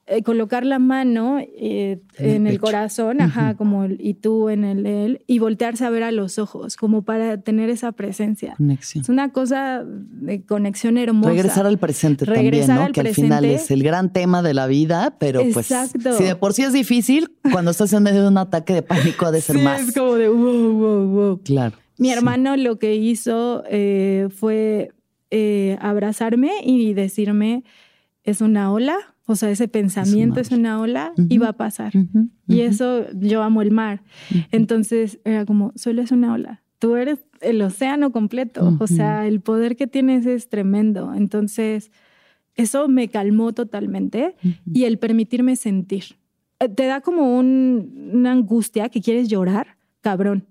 [0.06, 5.24] eh, colocar la mano eh, en, el, corazón, ajá, como y tú en el él,
[5.28, 8.56] y voltearse a ver a los ojos, como para tener esa presencia.
[8.58, 9.04] Conexión.
[9.04, 11.30] Es una cosa de conexión hermosa.
[11.30, 12.91] Regresar al presente también, ¿no?
[12.91, 16.51] que al final es el gran tema de la vida, pero pues si de por
[16.51, 19.58] sí es difícil, cuando estás en medio de un ataque de pánico ha de ser
[19.60, 19.88] más.
[19.88, 21.41] Es como de wow, wow, wow.
[21.43, 21.78] Claro.
[21.97, 24.91] Mi hermano lo que hizo eh, fue
[25.80, 27.64] abrazarme y decirme,
[28.26, 31.93] es una ola o sea, ese pensamiento es una, ola y va a pasar.
[32.47, 34.03] Y eso, yo amo el mar.
[34.51, 36.61] Entonces era como, solo es una ola.
[36.80, 38.76] Tú eres el océano completo.
[38.80, 41.13] O sea, el poder que tienes es tremendo.
[41.13, 41.91] Entonces,
[42.55, 44.36] eso me calmó totalmente
[44.71, 46.03] y el permitirme sentir.
[46.59, 50.45] Eh, te da como una angustia que quieres llorar, cabrón.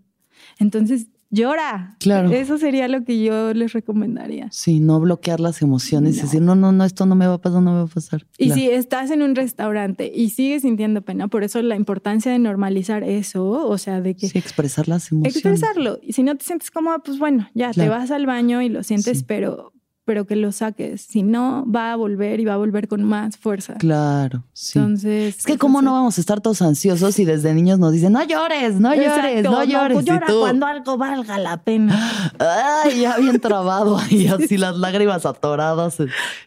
[0.59, 1.97] Entonces llora.
[1.99, 2.31] Claro.
[2.31, 4.49] Eso sería lo que yo les recomendaría.
[4.53, 7.41] Sí, no bloquear las emociones y decir, no, no, no, esto no me va a
[7.41, 8.27] pasar, no me va a pasar.
[8.39, 12.39] Y si estás en un restaurante y sigues sintiendo pena, por eso la importancia de
[12.39, 14.29] normalizar eso, o sea, de que...
[14.29, 15.37] Sí, expresar las emociones.
[15.37, 15.99] Expresarlo.
[16.03, 18.83] Y si no te sientes cómoda, pues bueno, ya te vas al baño y lo
[18.83, 19.73] sientes, pero
[20.05, 21.03] pero que lo saques.
[21.03, 23.75] Si no, va a volver y va a volver con más fuerza.
[23.75, 24.79] Claro, sí.
[24.79, 25.39] Entonces.
[25.39, 28.23] Es que, ¿cómo no vamos a estar todos ansiosos y desde niños nos dicen, no
[28.25, 29.95] llores, no llores, no llores?
[29.97, 32.33] No, llora cuando algo valga la pena.
[32.39, 35.99] Ay, ya bien trabado ahí, así las lágrimas atoradas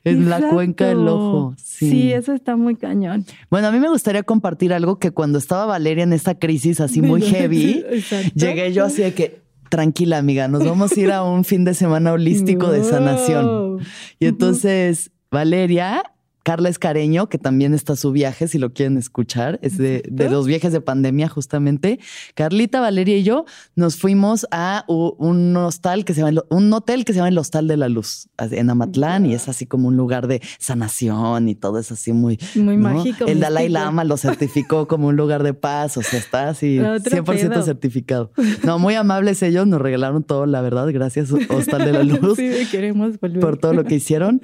[0.03, 1.53] en, la cuenca del ojo.
[1.57, 1.89] Sí.
[1.89, 2.13] sí.
[2.13, 3.25] eso está muy cañón.
[3.49, 7.01] Bueno, a mí me gustaría compartir algo que cuando estaba Valeria en esta crisis así
[7.01, 7.85] muy heavy,
[8.35, 11.73] llegué yo así de que tranquila amiga, nos vamos a ir a un fin de
[11.73, 13.79] semana holístico de sanación.
[14.19, 16.03] Y entonces Valeria
[16.45, 20.71] Carla Escareño, que también está su viaje, si lo quieren escuchar, es de, los viajes
[20.71, 21.99] de pandemia justamente.
[22.35, 27.13] Carlita, Valeria y yo nos fuimos a un hostal que se llama, un hotel que
[27.13, 30.27] se llama el Hostal de la Luz en Amatlán y es así como un lugar
[30.27, 33.25] de sanación y todo es así muy, muy mágico.
[33.25, 37.63] El Dalai Lama lo certificó como un lugar de paz, o sea, está así 100%
[37.63, 38.31] certificado.
[38.63, 42.37] No, muy amables ellos, nos regalaron todo, la verdad, gracias Hostal de la Luz.
[42.37, 43.39] Sí, queremos volver.
[43.39, 44.41] Por todo lo que hicieron.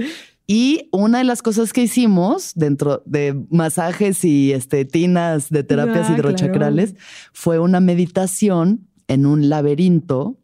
[0.52, 6.10] Y una de las cosas que hicimos dentro de masajes y este, tinas de terapias
[6.10, 6.95] ah, hidrochacrales
[7.32, 10.38] fue una meditación en un laberinto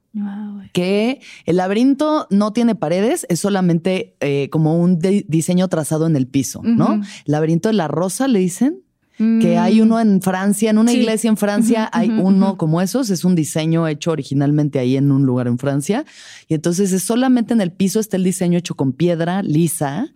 [0.72, 6.26] que el laberinto no tiene paredes, es solamente eh, como un diseño trazado en el
[6.26, 7.01] piso, ¿no?
[7.26, 8.84] Laberinto de la rosa, le dicen
[9.18, 9.84] que hay mm.
[9.84, 13.88] uno en Francia, en una iglesia en Francia, hay uno como esos, es un diseño
[13.88, 16.05] hecho originalmente ahí en un lugar en Francia.
[16.47, 20.07] Y entonces es solamente en el piso está el diseño hecho con piedra lisa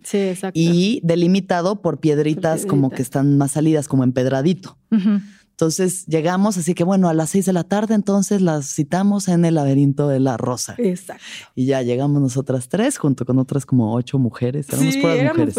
[0.54, 4.78] y delimitado por piedritas como que están más salidas, como empedradito.
[4.90, 9.44] Entonces llegamos, así que bueno, a las seis de la tarde, entonces las citamos en
[9.44, 10.74] el laberinto de la rosa.
[10.78, 11.22] Exacto.
[11.54, 14.68] Y ya llegamos nosotras tres, junto con otras como ocho mujeres.
[14.70, 15.56] Éramos mujeres.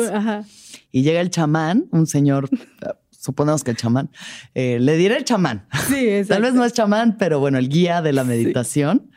[0.92, 2.50] Y llega el chamán, un señor
[3.24, 4.10] suponemos que el chamán,
[4.54, 5.66] eh, le diré el chamán.
[5.88, 9.12] Sí, Tal vez no es chamán, pero bueno, el guía de la meditación,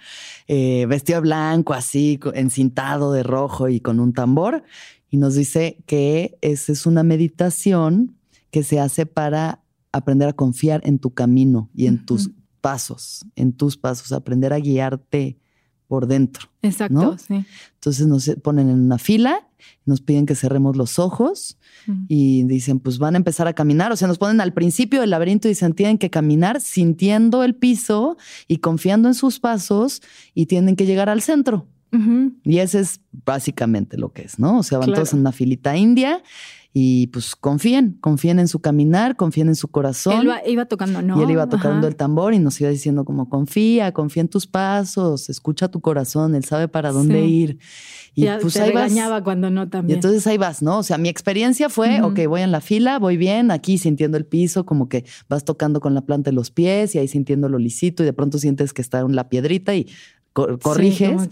[0.46, 4.62] eh, vestido blanco, así, encintado de rojo y con un tambor,
[5.10, 8.16] y nos dice que esa es una meditación
[8.52, 12.30] que se hace para aprender a confiar en tu camino y en tus
[12.60, 15.38] pasos, en tus pasos, aprender a guiarte
[15.88, 16.48] por dentro.
[16.62, 17.44] Exacto, sí.
[17.74, 19.46] Entonces nos ponen en una fila,
[19.84, 21.58] nos piden que cerremos los ojos
[22.08, 23.92] y dicen, pues van a empezar a caminar.
[23.92, 27.54] O sea, nos ponen al principio del laberinto y dicen, tienen que caminar sintiendo el
[27.54, 28.16] piso
[28.48, 30.02] y confiando en sus pasos
[30.34, 31.66] y tienen que llegar al centro.
[32.44, 34.58] Y ese es básicamente lo que es, ¿no?
[34.58, 36.22] O sea, van todos en una filita india
[36.78, 40.28] y pues confíen, confíen en su caminar, confíen en su corazón.
[40.44, 41.18] Él iba tocando, ¿no?
[41.18, 44.46] Y él iba tocando el tambor y nos iba diciendo como confía, confía en tus
[44.46, 47.60] pasos, escucha tu corazón, él sabe para dónde ir.
[48.14, 49.92] Y pues te ahí regañaba cuando no también.
[49.92, 50.80] Y entonces ahí vas, ¿no?
[50.80, 54.26] O sea, mi experiencia fue, ok, voy en la fila, voy bien, aquí sintiendo el
[54.26, 57.58] piso, como que vas tocando con la planta de los pies y ahí sintiendo lo
[57.58, 59.88] lisito y de pronto sientes que está en la piedrita y
[60.34, 61.26] corriges.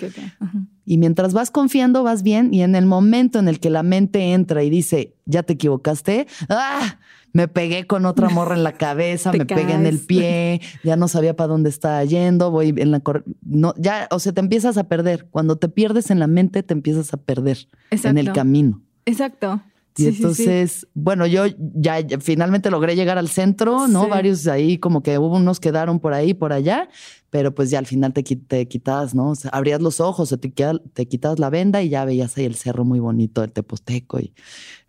[0.87, 2.53] Y mientras vas confiando, vas bien.
[2.53, 6.27] Y en el momento en el que la mente entra y dice, ya te equivocaste,
[6.49, 6.99] ¡ah!
[7.33, 11.09] Me pegué con otra morra en la cabeza, me pegué en el pie, ya no
[11.09, 13.03] sabía para dónde estaba yendo, voy en la
[13.43, 15.27] no, ya, o sea, te empiezas a perder.
[15.31, 18.83] Cuando te pierdes en la mente, te empiezas a perder en el camino.
[19.05, 19.61] Exacto.
[19.97, 24.09] Y entonces, bueno, yo ya, finalmente logré llegar al centro, ¿no?
[24.09, 26.89] Varios ahí, como que hubo unos quedaron por ahí, por allá,
[27.35, 29.33] pero pues ya al final te, te quitabas, ¿no?
[29.51, 30.53] abrías los ojos, te,
[30.93, 34.21] te quitabas la venda y ya veías ahí el cerro muy bonito, el Teposteco.
[34.21, 34.33] Y,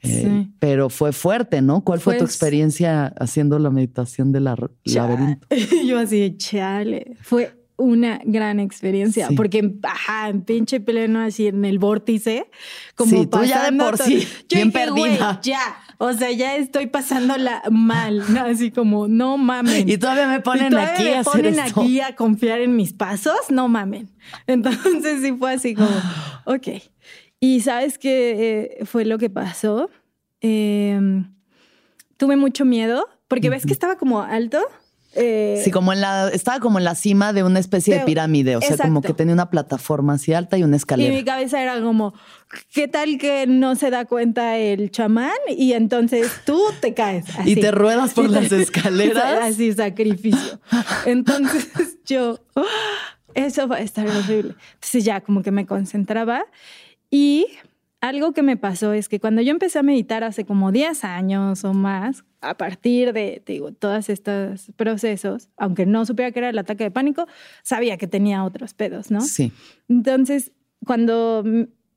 [0.03, 1.83] eh, Pero fue fuerte, ¿no?
[1.83, 5.47] ¿Cuál fue tu pues experiencia haciendo la meditación del laberinto?
[5.87, 11.79] yo así, chale, fue una gran experiencia, porque ajá, en pinche pleno así en el
[11.79, 12.45] vórtice,
[12.93, 15.39] como sí, tú ya de por sí, bien perdida.
[15.41, 18.41] ya, o sea, ya estoy pasándola mal, ¿no?
[18.41, 19.87] así como, no mamen.
[19.87, 24.09] Y todavía me ponen aquí a ponen aquí a confiar en mis pasos, no mamen.
[24.47, 25.89] Entonces sí fue así como,
[26.45, 26.67] ok.
[27.39, 29.89] Y ¿sabes qué eh, fue lo que pasó?
[30.41, 31.33] Em,
[32.17, 34.59] tuve mucho miedo, porque ves que estaba como alto.
[35.15, 38.57] Eh, sí, como en la, estaba como en la cima de una especie de, pirámide,
[38.57, 41.13] o sea, como que tenía una plataforma así alta y una escalera.
[41.13, 42.13] Y mi cabeza era como,
[42.73, 47.25] ¿qué tal que no se da cuenta el chamán y entonces tú te caes?
[47.45, 49.41] Y te ruedas por las escaleras.
[49.41, 50.59] Así, sacrificio.
[51.05, 52.39] Entonces yo,
[53.33, 54.55] eso va a estar horrible.
[54.73, 56.45] Entonces ya como que me concentraba
[57.09, 57.47] y
[58.01, 61.63] algo que me pasó es que cuando yo empecé a meditar hace como 10 años
[61.63, 66.57] o más, a partir de, digo, todos estos procesos, aunque no supiera que era el
[66.57, 67.27] ataque de pánico,
[67.63, 69.21] sabía que tenía otros pedos, ¿no?
[69.21, 69.51] Sí.
[69.89, 70.51] Entonces,
[70.85, 71.43] cuando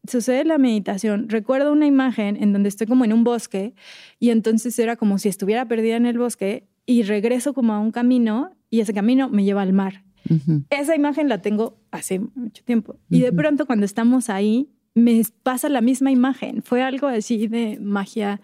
[0.07, 3.75] sucede la meditación, recuerdo una imagen en donde estoy como en un bosque
[4.19, 7.91] y entonces era como si estuviera perdida en el bosque y regreso como a un
[7.91, 10.05] camino y ese camino me lleva al mar.
[10.69, 12.97] Esa imagen la tengo hace mucho tiempo.
[13.09, 16.63] Y de pronto cuando estamos ahí, me pasa la misma imagen.
[16.63, 18.41] Fue algo así de magia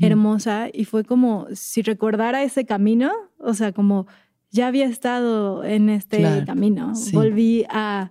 [0.00, 4.06] hermosa y fue como si recordara ese camino, o sea, como
[4.50, 6.92] ya había estado en este camino.
[7.12, 8.10] Volví a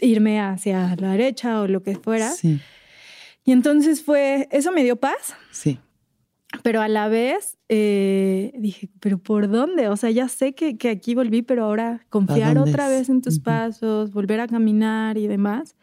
[0.00, 2.30] irme hacia la derecha o lo que fuera.
[2.30, 2.60] Sí.
[3.44, 5.34] Y entonces fue, eso me dio paz.
[5.50, 5.78] Sí.
[6.62, 9.88] Pero a la vez eh, dije, ¿pero por dónde?
[9.88, 13.38] O sea, ya sé que, que aquí volví, pero ahora confiar otra vez en tus
[13.38, 15.76] pasos, volver a caminar y demás.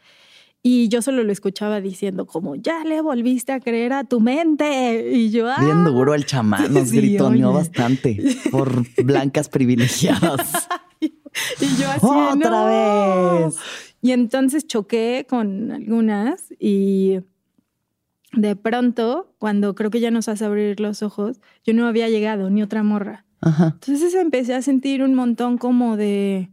[0.68, 5.12] Y yo solo lo escuchaba diciendo como, ya le volviste a creer a tu mente.
[5.12, 5.58] Y yo, ah.
[5.60, 8.18] Bien duro el chamán, nos gritoneó bastante
[8.52, 10.68] por blancas privilegiadas.
[11.00, 13.58] y yo así, ¡Otra vez!
[14.02, 17.20] Y entonces choqué con algunas y
[18.34, 22.50] de pronto, cuando creo que ya nos hace abrir los ojos, yo no había llegado
[22.50, 23.24] ni otra morra.
[23.40, 26.50] Entonces empecé a sentir un montón como de,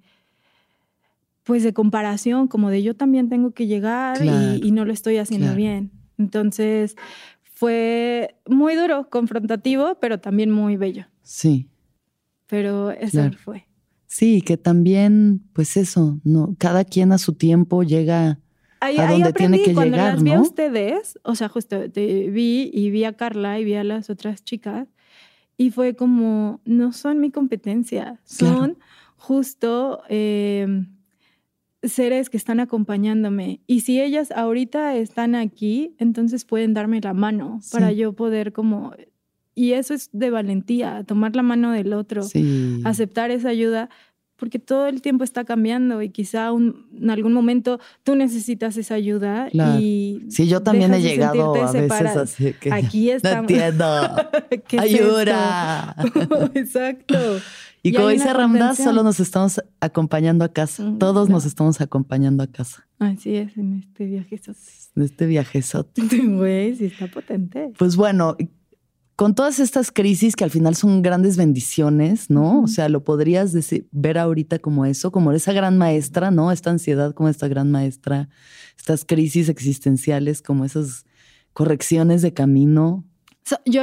[1.45, 5.55] pues de comparación, como de yo también tengo que llegar y, no lo estoy haciendo
[5.55, 5.91] bien.
[6.19, 6.97] Entonces
[7.43, 11.07] fue muy duro, confrontativo, pero también muy bello.
[11.23, 11.69] Sí.
[12.47, 13.67] Pero eso fue.
[14.07, 18.39] Sí, que también, pues eso, no, cada quien a su tiempo llega
[18.81, 22.71] a donde tiene que cuando llegar, las vi a ustedes, o sea, justo te vi
[22.73, 24.89] y vi a Carla y vi a las otras chicas
[25.57, 28.79] y fue como, no son mi competencia, son
[29.17, 30.92] justo em,
[31.83, 33.61] seres que están acompañándome.
[33.67, 38.93] Y si ellas ahorita están aquí, entonces pueden darme la mano para yo poder como
[39.55, 42.23] y eso es de valentía, tomar la mano del otro,
[42.85, 43.91] aceptar esa ayuda,
[44.37, 49.49] porque todo el tiempo está cambiando y quizá en algún momento tú necesitas esa ayuda.
[49.53, 53.51] Y sí, yo también he llegado a veces así que aquí estamos.
[53.51, 53.87] No entiendo.
[54.79, 55.97] Ayuda.
[56.55, 57.19] Exacto.
[57.83, 60.95] Y, como dice Ramdas, solo nos estamos acompañando a casa.
[60.99, 62.87] Todos nos estamos acompañando a casa.
[63.01, 64.41] Así es, en este viaje
[64.95, 66.03] En este viajezote.
[66.25, 67.73] Güey, sí está potente.
[67.77, 68.37] Pues bueno,
[69.17, 72.63] con todas estas crisis que al final son grandes bendiciones, ¿no?
[72.63, 76.53] O sea, lo podrías decir, ver ahorita como eso, como esa gran maestra, ¿no?
[76.53, 78.29] Esta ansiedad como esta gran maestra,
[78.79, 81.05] estas crisis existenciales como esas
[81.53, 83.05] correcciones de camino.
[83.65, 83.83] Yo,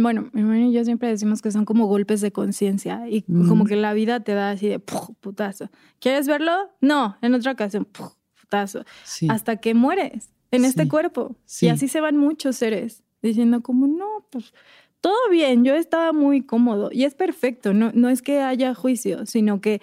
[0.00, 3.64] bueno, mi hermano y yo siempre decimos que son como golpes de conciencia y como
[3.64, 5.70] que la vida te da así de putazo.
[5.98, 6.70] ¿Quieres verlo?
[6.80, 8.84] No, en otra ocasión, putazo.
[9.28, 11.36] Hasta que mueres en este cuerpo.
[11.60, 14.52] Y así se van muchos seres diciendo como, no, pues
[15.00, 19.26] todo bien, yo estaba muy cómodo y es perfecto, no, no es que haya juicio,
[19.26, 19.80] sino que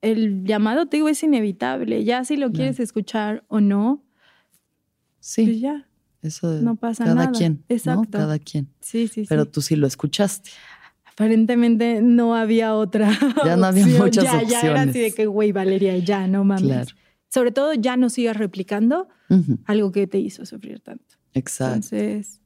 [0.00, 4.02] el llamado te digo es inevitable, ya si lo quieres escuchar o no,
[5.18, 5.88] sí, pues ya.
[6.24, 7.32] Eso no pasa cada nada.
[7.32, 8.18] quien, Exacto.
[8.18, 8.68] Cada quien.
[8.80, 10.50] Sí, sí, Pero tú sí lo escuchaste.
[11.04, 13.10] Aparentemente no había otra.
[13.44, 14.50] Ya no había muchas ya, opciones.
[14.50, 16.64] Ya era así de que, güey, Valeria, ya no mames.
[16.64, 16.90] Claro.
[17.28, 19.08] Sobre todo, ya no sigas replicando
[19.66, 21.16] algo que te hizo sufrir tanto.
[21.34, 21.94] Exacto.
[21.96, 22.40] Entonces,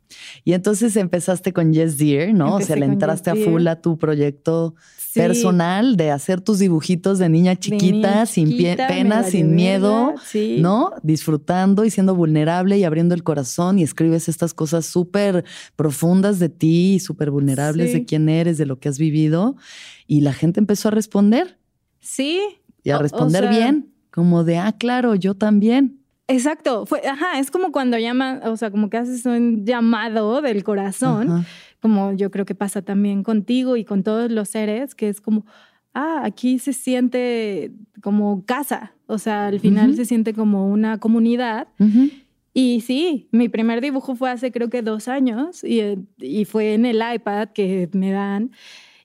[0.44, 2.56] y entonces empezaste con Yes Dear, ¿no?
[2.56, 4.74] o sea, le entraste a full a tu proyecto
[5.18, 10.14] personal de hacer tus dibujitos de niña chiquita, sin pena, sin miedo,
[10.58, 10.92] ¿no?
[11.02, 15.44] Disfrutando y siendo vulnerable y abriendo el corazón y escribes estas cosas súper
[15.76, 19.56] profundas de ti, súper vulnerables de quién eres, de lo que has vivido.
[20.06, 21.58] Y la gente empezó a responder.
[22.00, 22.40] Sí.
[22.82, 25.98] Y a responder bien, como de, ah, claro, yo también.
[26.30, 30.62] Exacto, fue, ajá, es como cuando llaman, o sea, como que haces un llamado del
[30.62, 31.46] corazón,
[31.80, 35.46] como yo creo que pasa también contigo y con todos los seres, que es como,
[35.94, 37.72] ah, aquí se siente
[38.02, 41.68] como casa, o sea, al final se siente como una comunidad.
[42.54, 45.80] Y sí, mi primer dibujo fue hace creo que dos años y,
[46.18, 48.50] y fue en el iPad que me dan.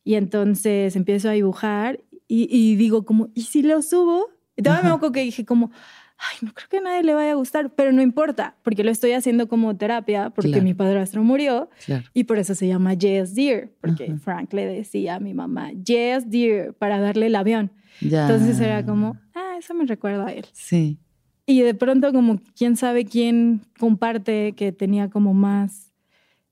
[0.03, 4.28] Y entonces empiezo a dibujar y, y digo como, ¿y si lo subo?
[4.55, 5.71] Y todavía me acuerdo que dije como,
[6.18, 8.91] ay, no creo que a nadie le vaya a gustar, pero no importa, porque lo
[8.91, 11.70] estoy haciendo como terapia, porque mi padrastro murió
[12.14, 16.30] y por eso se llama Yes Dear, porque Frank le decía a mi mamá, Yes
[16.30, 17.72] Dear, para darle el avión.
[18.01, 20.45] Entonces era como, ah, eso me recuerda a él.
[20.53, 20.97] Sí.
[21.45, 25.91] Y de pronto como, quién sabe quién comparte que tenía como más...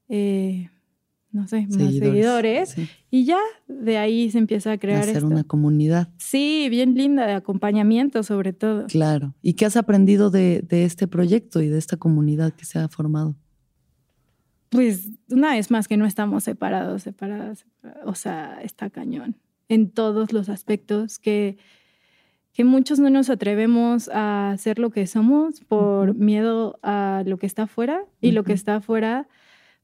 [0.10, 0.70] Eh,
[1.32, 2.76] no sé, más seguidores.
[3.10, 5.04] Y ya de ahí se empieza a crear.
[5.04, 6.10] Hacer una comunidad.
[6.18, 8.88] Sí, bien linda, de acompañamiento sobre todo.
[8.88, 9.34] Claro.
[9.42, 13.36] ¿Y qué has aprendido de, este proyecto y de esta comunidad que se ha formado?
[14.70, 17.66] pues una vez más que no estamos separados, separadas,
[18.06, 19.36] o sea, está cañón
[19.68, 21.58] en todos los aspectos que,
[22.54, 27.48] que muchos no nos atrevemos a ser lo que somos por miedo a lo que
[27.48, 29.28] está afuera y lo que está afuera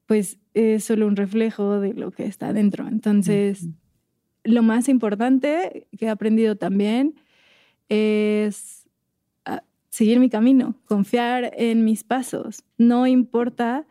[0.08, 2.88] pues es solo un reflejo de lo que está dentro.
[2.88, 3.68] Entonces,
[4.44, 7.16] lo más importante que he aprendido también
[7.90, 8.88] es
[9.46, 12.64] ah, seguir mi camino, confiar en mis pasos.
[12.78, 13.86] No importa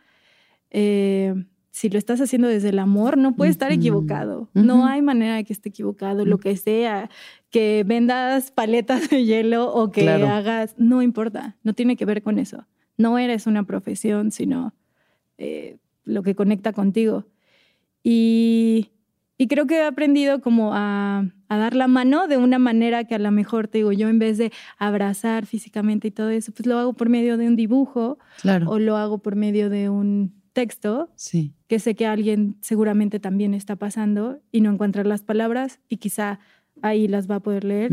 [0.71, 1.35] eh,
[1.71, 4.49] si lo estás haciendo desde el amor, no puede estar equivocado.
[4.55, 6.25] No hay manera de que esté equivocado.
[6.25, 7.11] Lo que sea,
[7.51, 11.57] que vendas paletas de hielo o que hagas, no importa.
[11.63, 12.67] No tiene que ver con eso.
[12.97, 14.73] No eres una profesión, sino
[15.37, 15.77] eh,
[16.07, 17.27] lo que conecta contigo.
[18.03, 18.91] Y,
[19.49, 23.31] creo que he aprendido como a, dar la mano de una manera que a lo
[23.31, 26.95] mejor te digo, yo en vez de abrazar físicamente y todo eso, pues lo hago
[26.95, 28.19] por medio de un dibujo
[28.67, 31.53] o lo hago por medio de un texto sí.
[31.67, 36.41] que sé que alguien seguramente también está pasando y no encontrar las palabras y quizá
[36.81, 37.93] ahí las va a poder leer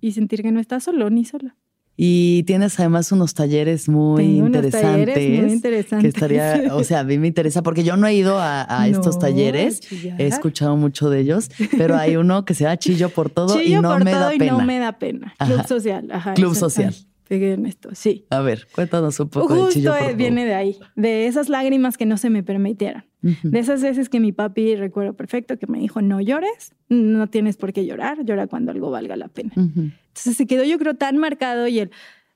[0.00, 1.56] y sentir que no está solo ni sola.
[1.96, 5.14] Y tienes además unos talleres muy interesantes.
[5.14, 6.02] Talleres muy interesantes.
[6.02, 9.18] Que estaría, o sea, a mí me interesa porque yo no he ido a, estos
[9.18, 9.80] talleres,
[10.18, 13.74] he escuchado mucho de ellos, pero hay uno que se llama Chillo por todo y
[13.76, 14.44] no me da pena.
[14.44, 15.34] Y no me da pena.
[15.38, 16.08] Club social.
[16.12, 16.94] Ajá, Club social.
[17.28, 18.24] Pegué en esto, sí.
[18.30, 21.96] A ver, cuéntanos un poco Justo de Chillo por viene de ahí, de esas lágrimas
[21.96, 23.04] que no se me permitieran.
[23.42, 27.56] De esas veces que mi papi, recuerdo perfecto, que me dijo, no llores, no tienes
[27.56, 29.52] por qué llorar, llora cuando algo valga la pena.
[29.56, 31.90] Entonces se quedó yo creo tan marcado y el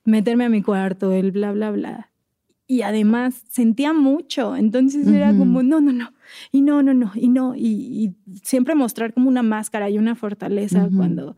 [0.04, 2.10] meterme a mi cuarto, el bla, bla, bla.
[2.66, 6.12] Y además sentía mucho, entonces era como, no, no, no,
[6.52, 10.88] y no, no, no, y no, y, siempre mostrar como una máscara y una fortaleza
[10.96, 11.36] cuando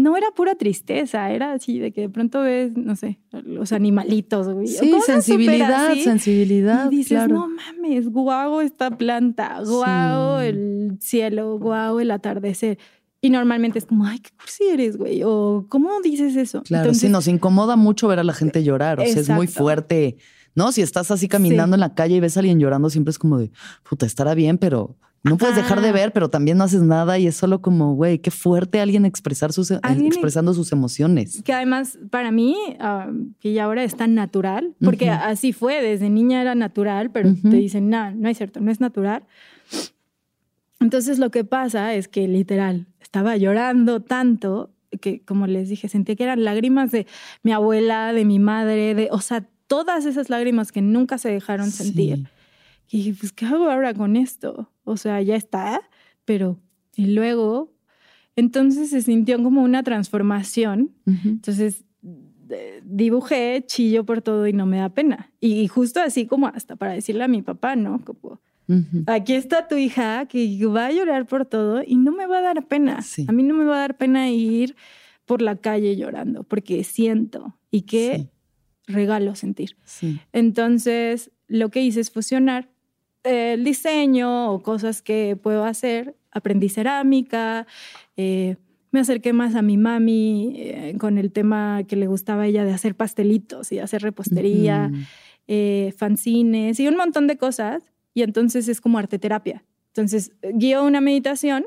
[0.00, 4.48] no era pura tristeza, era así de que de pronto ves, no sé, los animalitos,
[4.48, 4.66] güey.
[4.66, 6.90] Sí, sensibilidad, sensibilidad.
[6.90, 12.78] Y dices, no mames, guau esta planta, guau el cielo, guau el atardecer.
[13.22, 15.22] Y normalmente es como, ay, qué cursi eres, güey.
[15.24, 16.62] O, ¿cómo dices eso?
[16.62, 18.98] Claro, sí, nos incomoda mucho ver a la gente llorar.
[18.98, 20.16] O sea, es muy fuerte.
[20.54, 20.72] ¿No?
[20.72, 23.38] Si estás así caminando en la calle y ves a alguien llorando, siempre es como
[23.38, 23.50] de,
[23.88, 27.26] puta, estará bien, pero no puedes dejar de ver, pero también no haces nada y
[27.26, 31.42] es solo como, güey, qué fuerte alguien expresar sus, expresando sus emociones.
[31.42, 36.08] Que además, para mí, ah, que ya ahora es tan natural, porque así fue, desde
[36.08, 39.24] niña era natural, pero te dicen, no, no es cierto, no es natural.
[40.80, 44.70] Entonces lo que pasa es que literal, estaba llorando tanto
[45.00, 47.06] que, como les dije, sentí que eran lágrimas de
[47.42, 51.70] mi abuela, de mi madre, de, o sea, todas esas lágrimas que nunca se dejaron
[51.70, 52.28] sentir.
[52.90, 54.68] Y dije, pues, ¿qué hago ahora con esto?
[54.82, 55.80] O sea, ya está,
[56.24, 56.58] pero,
[56.96, 57.72] y luego,
[58.34, 60.90] entonces se sintió como una transformación.
[61.06, 61.84] Entonces,
[62.82, 65.30] dibujé, chillo por todo y no me da pena.
[65.38, 68.04] Y justo así como hasta para decirle a mi papá, ¿no?
[68.04, 68.40] Como,
[69.06, 72.42] Aquí está tu hija que va a llorar por todo y no me va a
[72.42, 72.98] dar pena.
[73.28, 74.74] A mí no me va a dar pena ir
[75.26, 78.30] por la calle llorando porque siento y qué
[78.86, 79.76] regalo sentir.
[80.32, 82.68] Entonces, lo que hice es fusionar
[83.22, 86.16] el diseño o cosas que puedo hacer.
[86.32, 87.66] Aprendí cerámica,
[88.16, 88.56] eh,
[88.92, 92.64] me acerqué más a mi mami eh, con el tema que le gustaba a ella
[92.64, 94.90] de hacer pastelitos y hacer repostería,
[95.48, 99.64] eh, fanzines y un montón de cosas y entonces es como arte terapia.
[99.88, 101.66] Entonces, guío una meditación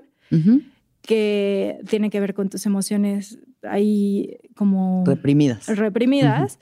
[1.01, 5.03] que tiene que ver con tus emociones ahí como...
[5.05, 5.67] Reprimidas.
[5.67, 6.57] Reprimidas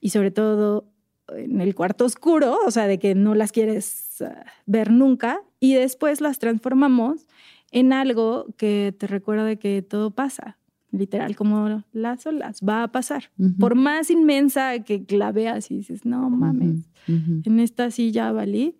[0.00, 0.92] y sobre todo
[1.28, 5.74] en el cuarto oscuro, o sea, de que no las quieres ah, ver nunca y
[5.74, 7.26] después las transformamos
[7.72, 10.58] en algo que te recuerda de que todo pasa,
[10.92, 13.30] literal, como las olas, va a pasar.
[13.58, 18.76] Por más inmensa que la veas y dices, no mames, en esta sí ya valí,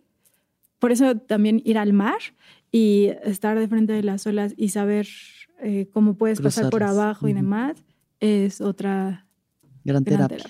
[0.79, 2.19] por eso también ir al mar
[2.71, 5.09] y estar de frente de las olas y saber
[5.61, 7.83] eh, cómo puedes pasar por abajo y demás
[8.21, 9.27] es otra
[9.85, 10.45] gran, terapia.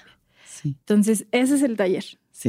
[0.68, 2.04] Entonces, ese es el taller.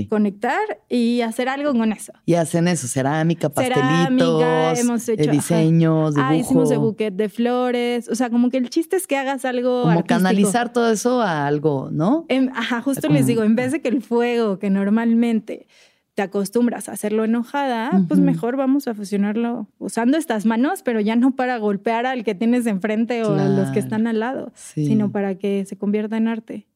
[0.09, 2.11] Conectar y hacer algo con eso.
[2.25, 8.09] Y hacen eso, cerámica, pastelitos, hemos hecho, diseños, Ah, hicimos de buquet de flores.
[8.09, 11.47] O sea, como que el chiste es que hagas algo Como canalizar todo eso a
[11.47, 12.25] algo, ¿no?
[12.53, 15.67] ajá, justo les digo, en vez de que el fuego que normalmente
[16.15, 21.15] te acostumbras a hacerlo enojada, pues mejor vamos a fusionarlo usando estas manos, pero ya
[21.15, 25.11] no para golpear al que tienes enfrente o a los que están al lado, sino
[25.11, 26.67] para que se convierta en arte.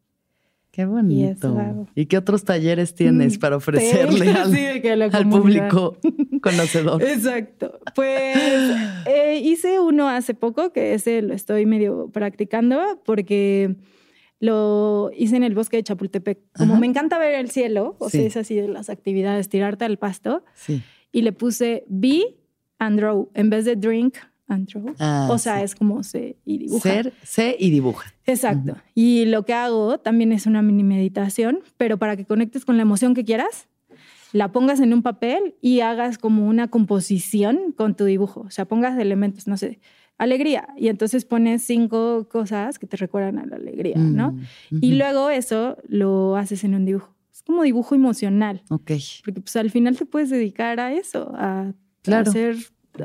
[0.71, 1.85] Qué bonito.
[1.95, 4.29] ¿Y, qué otros talleres tienes para ofrecerle
[5.11, 5.97] al, público
[6.41, 7.03] conocedor?
[7.03, 7.79] Exacto.
[7.93, 8.37] Pues
[9.05, 13.75] eh, hice uno hace poco, que ese lo estoy medio practicando, porque
[14.39, 16.39] lo hice en el bosque de Chapultepec.
[16.57, 19.97] Como me encanta ver el cielo, o sea, es así de las actividades, tirarte al
[19.97, 20.45] pasto.
[20.55, 20.81] Sí.
[21.11, 22.37] Y le puse be
[22.79, 24.15] and draw en vez de drink
[24.99, 25.63] Ah, o sea, sí.
[25.63, 26.89] es como sé y dibuja.
[26.89, 28.13] Ser, sé y dibuja.
[28.25, 28.75] Exacto.
[28.95, 32.83] Y lo que hago también es una mini meditación, pero para que conectes con la
[32.83, 33.67] emoción que quieras,
[34.33, 38.41] la pongas en un papel y hagas como una composición con tu dibujo.
[38.41, 39.79] O sea, pongas elementos, no sé,
[40.17, 40.67] alegría.
[40.77, 44.31] Y entonces pones cinco cosas que te recuerdan a la alegría, ¿no?
[44.33, 44.97] Mm, Y ujú.
[44.97, 47.13] luego eso lo haces en un dibujo.
[47.33, 48.91] Es como dibujo emocional, Ok.
[49.25, 51.73] porque pues al final te puedes dedicar a eso, a, a
[52.03, 52.29] Claro.
[52.29, 52.55] hacer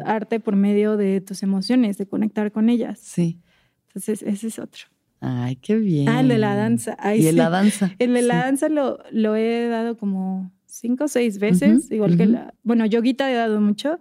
[0.04, 2.98] arte por medio de tus emociones, de conectar con ellas.
[3.00, 3.40] Sí.
[3.88, 4.84] Entonces, ese es otro.
[5.20, 6.08] Ay, qué bien.
[6.08, 6.96] Ah, el de la danza.
[6.98, 7.36] Ay, y el sí.
[7.38, 7.94] la danza.
[7.98, 8.40] El de la Sí.
[8.40, 12.32] danza lo, lo he dado como cinco o seis veces, Ujú, igual que ujú.
[12.32, 12.54] la...
[12.62, 13.98] Bueno, yoguita he dado mucho,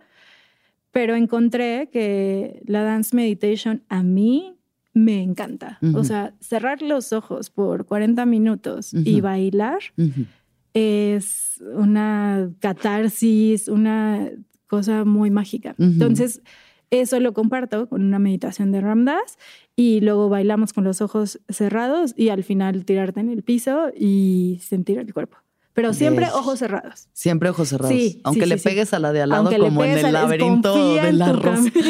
[0.91, 4.57] pero encontré que la dance meditation a mí
[4.93, 5.77] me encanta.
[5.81, 6.03] O Ujú.
[6.03, 9.79] sea, cerrar los ojos por 40 minutos y bailar
[10.73, 14.29] es una catarsis, una
[14.77, 15.75] cosa muy mágica.
[15.77, 16.41] Entonces,
[16.91, 19.37] eso lo comparto con una meditación de Ramdas
[19.75, 24.59] y luego bailamos con los ojos cerrados y al final tirarte en el piso y
[24.63, 25.37] sentir el cuerpo.
[25.73, 27.09] Pero siempre ojos cerrados.
[27.11, 27.93] Siempre ojos cerrados.
[27.93, 30.13] Sí, Aunque sí, le sí, pegues a la de al lado, Aunque como en el
[30.13, 31.33] laberinto de la,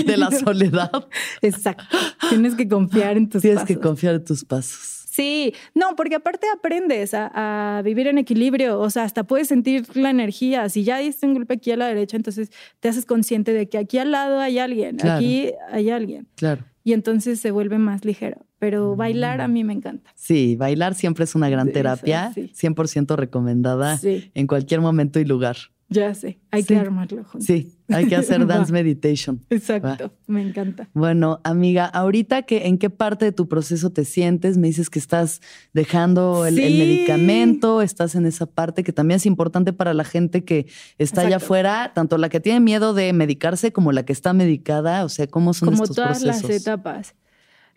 [0.08, 0.90] de la soledad.
[1.44, 1.84] Exacto.
[2.30, 3.88] Tienes que confiar en tus Tienes que pasos.
[3.88, 4.95] confiar en tus pasos.
[5.16, 9.86] Sí, no, porque aparte aprendes a, a vivir en equilibrio, o sea, hasta puedes sentir
[9.96, 10.68] la energía.
[10.70, 12.52] Si ya diste un golpe aquí a la derecha, entonces
[12.82, 15.18] te haces consciente de que aquí al lado hay alguien, Claro.
[15.18, 16.66] aquí hay alguien, Claro.
[16.84, 18.46] y entonces se vuelve más ligero.
[18.58, 20.10] Pero bailar a mí me encanta.
[20.16, 22.52] Sí, bailar siempre es una gran Sí, terapia, sí.
[22.54, 25.58] 100% recomendada Sí, en cualquier momento y lugar.
[25.88, 26.68] Ya sé, hay Sí.
[26.70, 27.46] que armarlo juntos.
[27.46, 29.42] Sí, hay que hacer dance meditation.
[29.50, 30.90] Exacto, me encanta.
[30.94, 34.98] Bueno, amiga, ahorita que en qué parte de tu proceso te sientes, me dices que
[35.00, 35.42] estás
[35.74, 40.66] dejando el, medicamento, estás en esa parte que también es importante para la gente que
[40.98, 45.06] está allá afuera, tanto la que tiene miedo de medicarse como la que está medicada,
[45.06, 46.50] o sea, cómo son Como estos todas procesos.
[46.50, 47.16] las etapas.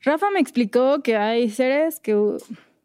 [0.03, 2.15] Rafa me explicó que hay seres que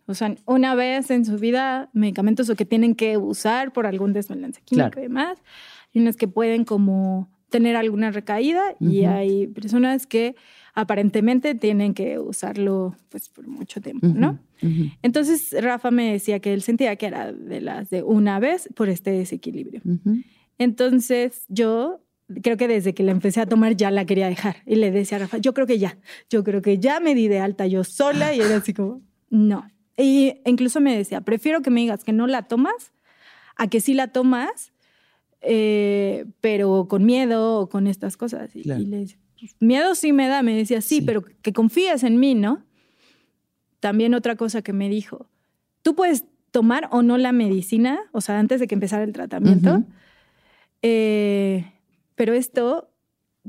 [0.08, 4.62] usan una vez en su vida medicamentos o que tienen que usar por algún desbalance
[4.64, 5.00] químico Claro.
[5.00, 5.38] y demás.
[5.96, 9.10] Hay unas que pueden como tener alguna recaída y Ujú.
[9.16, 10.36] hay personas que
[10.74, 14.40] aparentemente tienen que usarlo pues por mucho tiempo, ¿no?
[14.64, 18.40] Ujú, ujú, Entonces Rafa me decía que él sentía que era de las de una
[18.40, 19.82] vez por este desequilibrio.
[20.58, 22.02] Entonces yo
[22.42, 24.58] creo que desde que la empecé a tomar ya la quería dejar.
[24.66, 25.98] Y le decía a Rafa, yo creo que ya,
[26.30, 29.68] yo creo que ya me di de alta yo sola y era así como, no.
[29.98, 32.92] Y incluso me decía, prefiero que me digas que no la tomas
[33.56, 34.74] a que sí la tomas,
[35.42, 38.56] eh, pero con miedo o con estas cosas.
[38.56, 38.82] Y, Claro.
[38.82, 41.02] y le decía, "Pues, miedo sí me da, me decía, sí, Sí.
[41.02, 42.64] pero que confíes en mí, ¿no?
[43.80, 45.28] También otra cosa que me dijo,
[45.82, 49.72] tú puedes tomar o no la medicina, o sea, antes de que empezara el tratamiento,
[49.76, 49.86] Ujú.
[50.82, 51.66] eh,
[52.16, 52.90] pero esto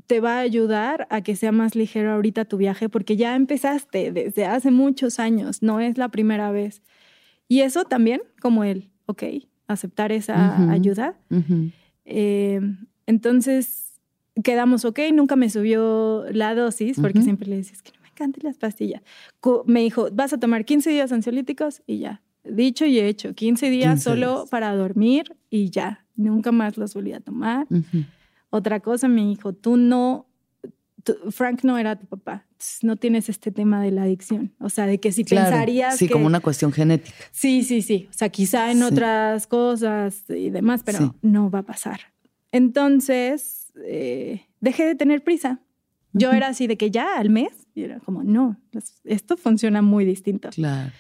[0.07, 4.13] te va a ayudar a que sea más ligero ahorita tu viaje porque ya empezaste
[4.13, 6.83] desde hace muchos años, no es la primera vez.
[7.49, 9.23] Y eso también, como el, ok,
[9.67, 11.15] aceptar esa ayuda.
[12.05, 12.61] Eh,
[13.07, 13.93] entonces
[14.43, 18.09] quedamos, ok, nunca me subió la dosis porque siempre le decía, es que no me
[18.09, 19.03] encantan las pastillas.
[19.67, 22.21] Me dijo, vas a tomar 15 días ansiolíticos y ya.
[22.43, 24.51] Dicho y hecho, 15 días 15 solo días.
[24.51, 26.05] para dormir y ya.
[26.17, 27.67] Nunca más los volví a tomar.
[28.55, 30.27] Otra cosa me dijo, tú no,
[31.03, 32.47] tú- Frank no era tu papá,
[32.83, 34.55] no tienes este tema de la adicción.
[34.61, 36.13] O sea, de que si Claro, pensarías Sí, que...
[36.13, 37.17] como una cuestión genética.
[37.33, 38.07] Sí, sí, sí.
[38.11, 38.85] O sea, quizá en Sí.
[38.85, 41.11] otras cosas y demás, pero Sí.
[41.23, 42.01] no va a pasar.
[42.53, 45.61] Entonces, eh, dejé de tener prisa.
[46.13, 48.57] Yo era así de que ya al mes, y era como, no,
[49.03, 50.51] esto funciona muy distinto.
[50.51, 50.93] Claro.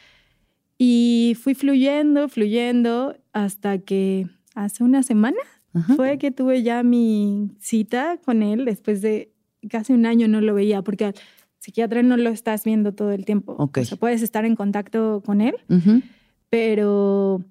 [0.76, 4.26] Y fui fluyendo, fluyendo, hasta que
[4.56, 5.38] hace una semana
[5.74, 5.94] Ajá.
[5.96, 9.32] fue que tuve ya mi cita con él después de
[9.68, 11.14] casi un año no lo veía, porque al
[11.58, 13.54] psiquiatra no lo estás viendo todo el tiempo.
[13.58, 13.78] Ok.
[13.78, 16.02] O sea, puedes estar en contacto con él, Ujú.
[16.50, 17.42] pero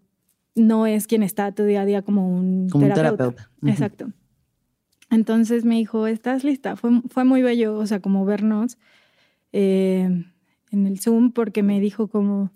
[0.56, 3.18] no es quien está tu día a día como un Como un terapeuta.
[3.18, 3.50] terapeuta.
[3.62, 3.72] Ujú.
[3.72, 4.12] Exacto.
[5.10, 6.76] Entonces me dijo, ¿estás lista?
[6.76, 8.78] Fue, fue muy bello, o sea, como vernos
[9.52, 10.24] eh,
[10.72, 12.52] en el Zoom, porque me dijo como,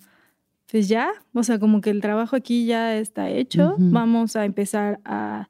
[0.72, 3.91] pues ya, o sea, como que el trabajo aquí ya está hecho, Ujú.
[3.91, 5.49] vamos a empezar a...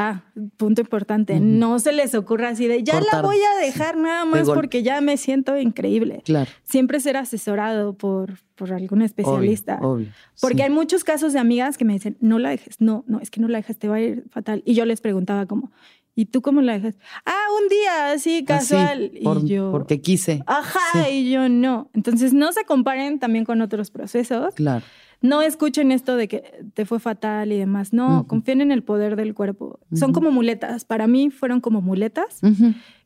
[0.00, 0.22] Ah,
[0.56, 3.14] punto importante, no se les ocurra así de, ya Cortar.
[3.14, 6.22] la voy a dejar nada más porque ya me siento increíble.
[6.24, 6.48] Claro.
[6.62, 9.78] Siempre ser asesorado por, por algún especialista.
[9.78, 10.06] Obvio, obvio.
[10.40, 10.62] Porque Sí.
[10.62, 13.40] hay muchos casos de amigas que me dicen, no la dejes, no, no, es que
[13.40, 14.62] no la dejes, te va a ir fatal.
[14.64, 15.72] Y yo les preguntaba como,
[16.14, 16.96] ¿Y tú cómo la dejas?
[17.24, 19.12] Ah, un día así casual.
[19.14, 19.70] y yo.
[19.70, 20.42] Porque quise.
[20.46, 21.90] Ajá, y yo no.
[21.94, 24.52] Entonces no se comparen también con otros procesos.
[24.56, 24.84] Claro.
[25.20, 27.92] No escuchen esto de que te fue fatal y demás.
[27.92, 29.80] No, confíen en el poder del cuerpo.
[29.92, 30.84] Son como muletas.
[30.84, 32.40] Para mí fueron como muletas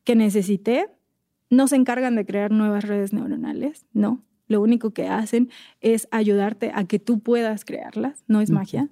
[0.05, 0.89] que necesité.
[1.49, 3.87] No se encargan de crear nuevas redes neuronales.
[3.93, 4.23] No.
[4.49, 8.25] Lo único que hacen es ayudarte a que tú puedas crearlas.
[8.27, 8.89] No es magia.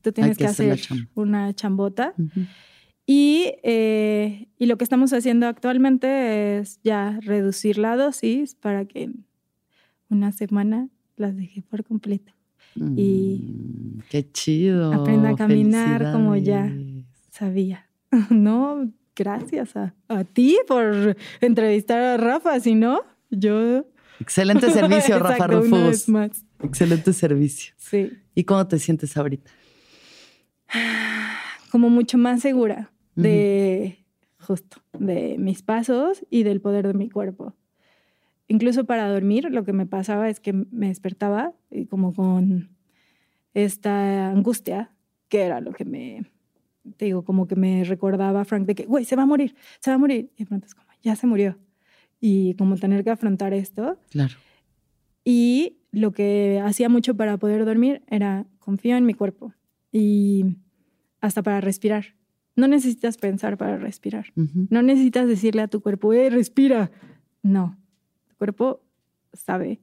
[0.00, 0.80] tú tienes que, hacer
[1.14, 2.14] una chambota.
[3.06, 9.10] Eh, y, lo que estamos haciendo actualmente es ya reducir la dosis para que
[10.08, 10.88] una semana
[11.20, 12.32] las deje por completo.
[12.74, 14.92] y mm, qué chido.
[14.92, 16.72] Aprenda a caminar como ya
[17.30, 17.86] sabía.
[18.30, 19.94] no, gracias a,
[20.32, 23.86] ti por entrevistar a Rafa, si no, yo...
[24.18, 26.06] Excelente servicio, Rafa Rufus.
[26.62, 27.74] Excelente servicio.
[27.78, 28.12] Sí.
[28.34, 29.50] ¿Y cómo te sientes ahorita?
[31.70, 34.04] Como mucho más segura de
[34.38, 37.54] justo, de mis pasos y del poder de mi cuerpo.
[38.50, 42.70] Incluso para dormir, lo que me pasaba es que me despertaba y como con
[43.54, 44.90] esta angustia,
[45.28, 46.24] que era lo que me,
[46.96, 49.92] te digo, como que me recordaba Frank de que, güey, se va a morir, se
[49.92, 50.32] va a morir.
[50.34, 51.58] Y de pronto es como, ya se murió.
[52.20, 54.00] Y como tener que afrontar esto.
[54.10, 54.34] Claro.
[55.24, 59.54] Y lo que hacía mucho para poder dormir era confío en mi cuerpo
[59.92, 60.56] y
[61.20, 62.16] hasta para respirar.
[62.56, 64.32] No necesitas pensar para respirar.
[64.34, 66.90] No necesitas decirle a tu cuerpo, eh, respira.
[67.44, 67.79] No,
[68.40, 68.82] cuerpo
[69.34, 69.80] sabe.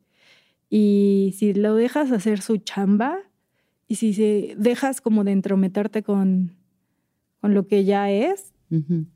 [0.67, 3.19] Y si lo dejas hacer su chamba
[3.88, 6.55] y si se dejas como de entrometerte con,
[7.39, 8.53] con lo que ya es,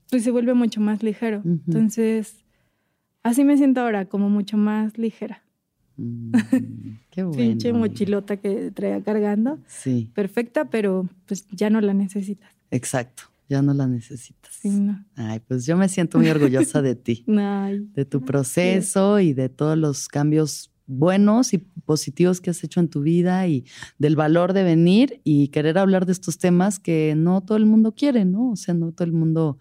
[0.10, 1.42] pues se vuelve mucho más ligero.
[1.44, 2.46] Entonces,
[3.24, 5.44] así me siento ahora, como mucho más ligera.
[5.98, 6.32] Mm,
[7.10, 7.38] qué bueno.
[7.38, 9.60] Pinche mochilota que traía cargando.
[9.66, 10.12] Sí.
[10.14, 12.52] Perfecta, pero pues ya no la necesitas.
[12.70, 14.62] Exacto ya no la necesitas.
[15.16, 17.26] Ay, pues yo me siento muy orgullosa de ti,
[17.94, 22.88] de tu proceso y de todos los cambios buenos y positivos que has hecho en
[22.88, 23.66] tu vida y
[23.98, 27.94] del valor de venir y querer hablar de estos temas que no todo el mundo
[27.94, 28.52] quiere, ¿no?
[28.52, 29.60] O sea, no todo el mundo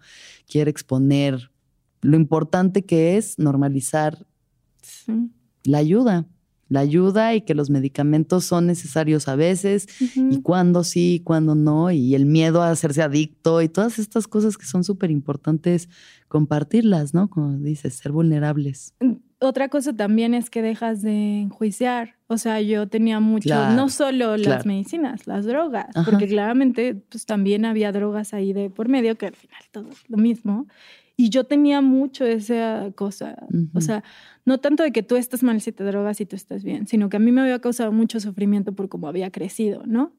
[0.49, 1.51] quiere exponer
[1.99, 4.25] lo importante que es normalizar
[5.65, 6.27] la ayuda
[6.71, 11.53] la ayuda y que los medicamentos son necesarios a veces y cuándo sí y cuándo
[11.53, 15.89] no y el miedo a hacerse adicto y todas estas cosas que son súper importantes
[16.29, 17.29] compartirlas, ¿no?
[17.29, 18.93] Como dices, ser vulnerables.
[19.01, 22.15] Mm, otra cosa también es que dejas de enjuiciar.
[22.27, 27.65] O sea, yo tenía mucho, no solo las medicinas, las drogas, porque claramente pues también
[27.65, 30.67] había drogas ahí de por medio que al final todo es lo mismo.
[31.21, 33.35] Y yo tenía mucho esa cosa,
[33.75, 34.03] o sea,
[34.43, 37.09] no tanto de que tú estás mal si te drogas y tú estás bien, sino
[37.09, 40.13] que a mí me había causado mucho sufrimiento por cómo había crecido, ¿no?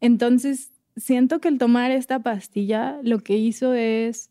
[0.00, 4.30] Entonces, siento que el tomar esta pastilla lo que hizo es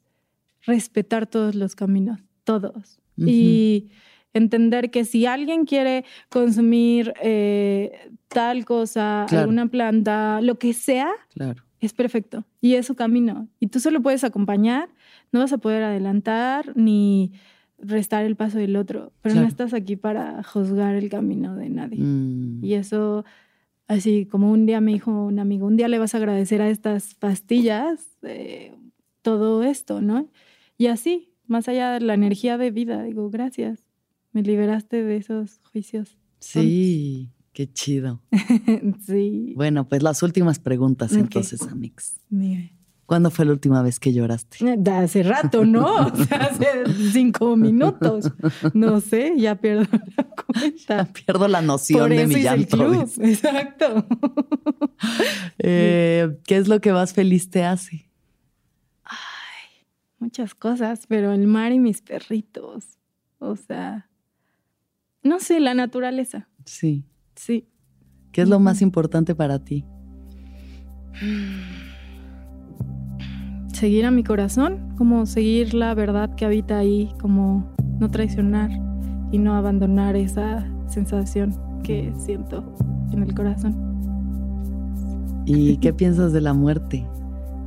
[0.66, 3.00] respetar todos los caminos, todos.
[3.16, 3.92] Y
[4.34, 11.62] entender que si alguien quiere consumir eh, tal cosa, alguna planta, lo que sea, claro.
[11.80, 12.44] es perfecto.
[12.60, 13.48] Y es su camino.
[13.60, 14.90] Y tú solo puedes acompañar
[15.38, 17.32] no vas a poder adelantar ni
[17.78, 22.00] restar el paso del otro, pero no estás aquí para juzgar el camino de nadie.
[22.00, 22.66] Mm.
[22.66, 23.24] Y eso,
[23.88, 26.70] así como un día me dijo un amigo, un día le vas a agradecer a
[26.70, 28.18] estas pastillas
[29.22, 30.28] todo esto, ¿no?
[30.78, 33.86] Y así, más allá de la energía de vida, digo, gracias,
[34.32, 36.18] me liberaste de esos juicios.
[36.40, 38.24] Sí, qué chido.
[39.06, 39.54] sí.
[39.56, 42.16] Bueno, pues las últimas preguntas entonces, Amix.
[43.08, 44.58] ¿Cuándo fue la última vez que lloraste?
[44.78, 46.08] De hace rato, ¿no?
[46.08, 46.68] O sea, hace
[47.14, 48.34] cinco minutos.
[48.74, 51.06] No sé, ya pierdo la cuenta.
[51.14, 52.94] Pierdo la noción de mi llanto.
[53.22, 54.06] Exacto.
[55.60, 58.12] Eh, ¿Qué es lo que más feliz te hace?
[59.06, 59.86] Ay,
[60.20, 63.00] muchas cosas, pero el mar y mis perritos.
[63.40, 64.10] O sea,
[65.24, 66.50] no sé, la naturaleza.
[66.66, 67.06] Sí.
[67.36, 67.70] Sí.
[68.34, 69.86] ¿Qué es lo más importante para ti?
[73.78, 77.64] seguir a mi corazón, como seguir la verdad que habita ahí, como
[78.00, 78.72] no traicionar
[79.32, 82.64] y no abandonar esa sensación que siento
[83.12, 83.76] en el corazón.
[85.46, 87.08] ¿Y qué piensas de la muerte?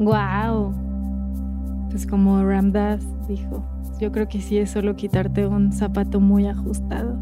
[0.01, 0.74] Wow.
[1.91, 3.65] Pues como Ramdas dijo,
[4.01, 7.16] yo creo que sí es solo quitarte un zapato muy ajustado.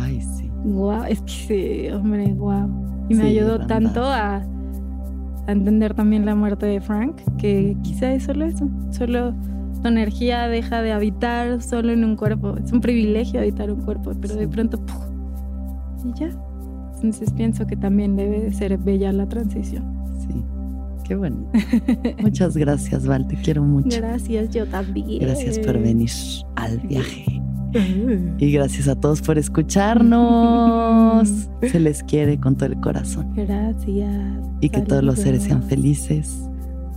[0.00, 0.50] Ay, sí.
[0.64, 2.70] Wow, es que sí, hombre, wow.
[3.10, 4.42] Y me ayudó tanto a
[5.46, 9.34] a entender también la muerte de Frank, que quizá es solo eso, solo
[9.82, 12.56] tu energía deja de habitar solo en un cuerpo.
[12.56, 14.80] Es un privilegio habitar un cuerpo, pero de pronto,
[16.04, 16.30] y ya.
[16.94, 19.84] Entonces pienso que también debe ser bella la transición.
[20.18, 20.42] Sí.
[21.04, 21.36] Qué bueno.
[22.22, 23.26] Muchas gracias, Val.
[23.28, 23.98] Te quiero mucho.
[23.98, 25.20] Gracias, yo también.
[25.20, 26.10] Gracias por venir
[26.56, 27.43] al viaje.
[28.38, 31.28] Y gracias a todos por escucharnos.
[31.62, 33.32] Se les quiere con todo el corazón.
[33.34, 34.36] Gracias.
[34.60, 36.48] Y que todos los seres sean felices.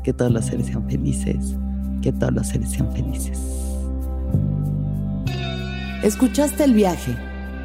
[0.04, 1.56] Que todos los seres sean felices.
[2.02, 3.40] Que todos los seres sean felices.
[6.04, 7.16] ¿Escuchaste el viaje?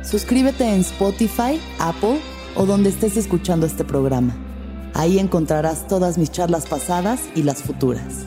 [0.03, 2.19] Suscríbete en Spotify, Apple
[2.57, 4.35] o donde estés escuchando este programa.
[4.95, 8.27] Ahí encontrarás todas mis charlas pasadas y las futuras.